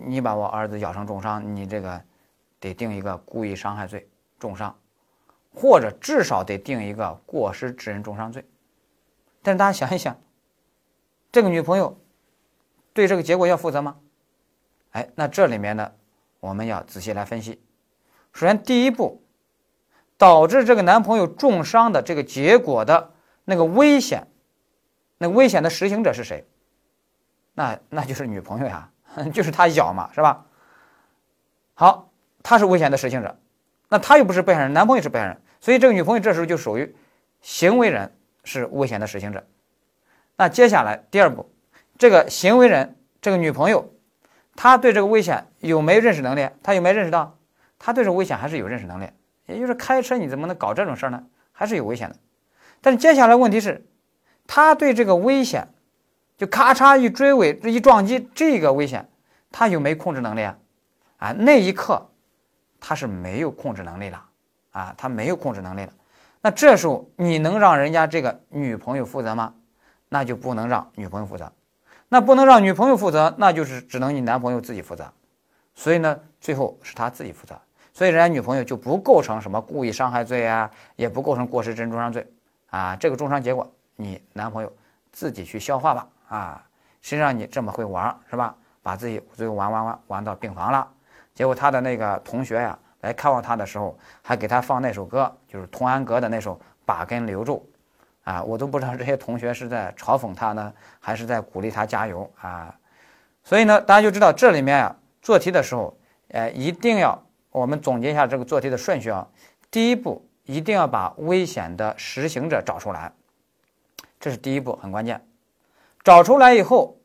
[0.05, 1.99] 你把我儿子咬成重伤，你这个
[2.59, 4.75] 得定一个故意伤害罪重伤，
[5.53, 8.45] 或者至少得定一个过失致人重伤罪。
[9.41, 10.19] 但是大家想一想，
[11.31, 11.97] 这个女朋友
[12.93, 13.97] 对这个结果要负责吗？
[14.91, 15.91] 哎，那这里面呢，
[16.39, 17.61] 我们要仔细来分析。
[18.33, 19.21] 首先第一步。
[20.17, 23.11] 导致这个男朋友重伤的这个结果的
[23.43, 24.27] 那个危险，
[25.17, 26.47] 那危险的实行者是谁？
[27.55, 28.91] 那那就是女朋友呀，
[29.33, 30.45] 就是他咬嘛，是吧？
[31.73, 32.11] 好，
[32.43, 33.35] 他是危险的实行者，
[33.91, 36.95] 那他又不是被害人，男朋友是被害人，所以这个女朋友这时候就属于
[37.41, 38.15] 行为人
[38.45, 39.45] 是危险的实行者。
[40.37, 41.51] 那接下来第二步，
[41.97, 43.93] 这个行为人这个女朋友，
[44.55, 46.47] 她对这个危险有没有认识能力？
[46.63, 47.37] 她有没有认识到？
[47.77, 49.09] 她对这个危险还是有认识能力。
[49.45, 51.21] 也就是开车你怎么能搞这种事儿呢？
[51.51, 52.15] 还是有危险的。
[52.79, 53.85] 但是接下来问题是，
[54.47, 55.67] 她对这个危险，
[56.37, 59.09] 就咔嚓一追尾这一撞击这个危险，
[59.51, 60.57] 她有没有控制能力啊？
[61.17, 62.10] 啊，那一刻
[62.81, 64.21] 他是没有控制能力了
[64.71, 65.93] 啊，他没有控制能力了。
[66.41, 69.53] 那这时候你能让人家这个女朋友负责吗？
[70.09, 71.49] 那就不能让女朋友负责，
[72.09, 75.09] 那不能让女朋友负责，那就是只能你男朋友自己负责。
[75.75, 77.57] 所以呢，最后是他自己负责，
[77.93, 82.27] 所以人家女朋友就不构成什么故意伤害罪啊，也不构成过失致重伤罪
[82.71, 82.95] 啊。
[82.95, 84.73] 这个重伤结果你男朋友
[85.13, 86.65] 自己去消化吧啊。
[87.01, 88.55] 谁让你这么会玩是吧？
[88.83, 90.87] 把自己最后玩玩玩玩到病房了，
[91.33, 96.55] 结果他的那个同学呀来看望他的时候，还给他放那首歌，就是童安格的那首
[96.85, 97.67] 《把根留住》。
[98.23, 102.73] 啊，我都不知道这些同学是在嘲讽他呢，还是在鼓励他加油啊？
[103.43, 107.19] 所以呢，大家就知道这里面啊，做题的时候，呃，一定要
[107.49, 109.27] 我们总结一下这个做题的顺序啊。
[109.71, 113.11] 第一步，一定要把危险的实行者找出来，
[114.19, 115.19] 这是第一步，很关键。
[116.03, 116.95] 找出来以后，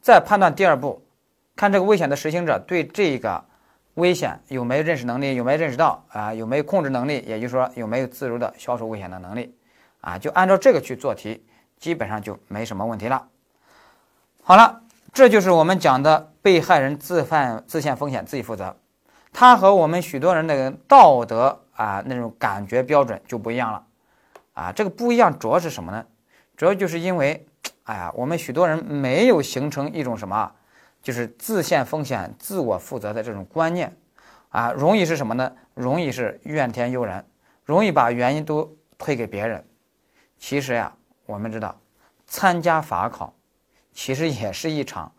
[0.00, 1.06] 再判断第二步，
[1.54, 3.44] 看这个危险的实行者对这个
[3.94, 9.56] 危险有没有认识能力，有没有认识到啊，有没有控制能力，也就是说有没有自如的消除危险的能力。
[10.00, 11.46] 啊，就按照这个去做题，
[11.78, 13.26] 基本上就没什么问题了。
[14.42, 14.82] 好了，
[15.12, 18.76] 这就是我们讲的被害人自犯自陷风险自己负责，
[19.32, 23.82] 他和我们许多人的道德啊那种感觉标准就不一样了。
[24.52, 26.04] 啊，这个不一样主要是什么呢？
[26.56, 27.46] 主要就是因为，
[27.84, 30.52] 哎呀，我们许多人没有形成一种什么，
[31.04, 33.94] 就是自陷风险、自我负责的这种观念，
[34.48, 35.54] 啊，容易是什么呢？
[35.74, 37.22] 容易是怨天尤人，
[37.62, 39.62] 容易把原因都推给别人。
[40.38, 40.96] 其实呀，
[41.26, 41.78] 我们知道，
[42.26, 43.34] 参加法考，
[43.92, 45.12] 其实也是一场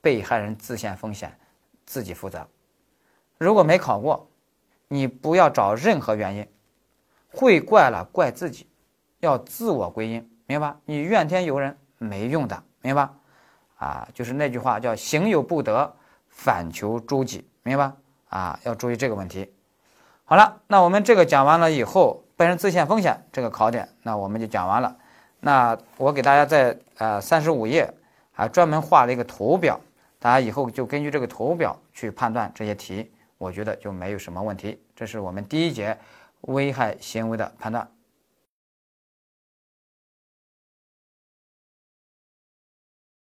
[0.00, 1.36] 被害人自陷风险，
[1.84, 2.46] 自己负责。
[3.36, 4.30] 如果没考过，
[4.86, 6.46] 你不要找任何原因，
[7.32, 8.68] 会怪了怪自己，
[9.18, 10.76] 要自我归因，明白？
[10.84, 13.08] 你怨天尤人没用的，明白？
[13.84, 15.94] 啊，就是那句话叫“行有不得，
[16.28, 17.96] 反求诸己”，明白吧？
[18.28, 19.52] 啊，要注意这个问题。
[20.24, 22.20] 好了，那我们这个讲完了以后。
[22.36, 24.96] 被人自陷风险这个考点，那我们就讲完了。
[25.38, 27.88] 那我给大家在呃三十五页
[28.32, 29.78] 还专门画了一个图表，
[30.18, 33.08] 大家以后就根据这个图表去判断这些题，
[33.38, 34.82] 我觉得就没有什么问题。
[34.96, 35.96] 这是我们第一节
[36.40, 37.88] 危害行为的判断。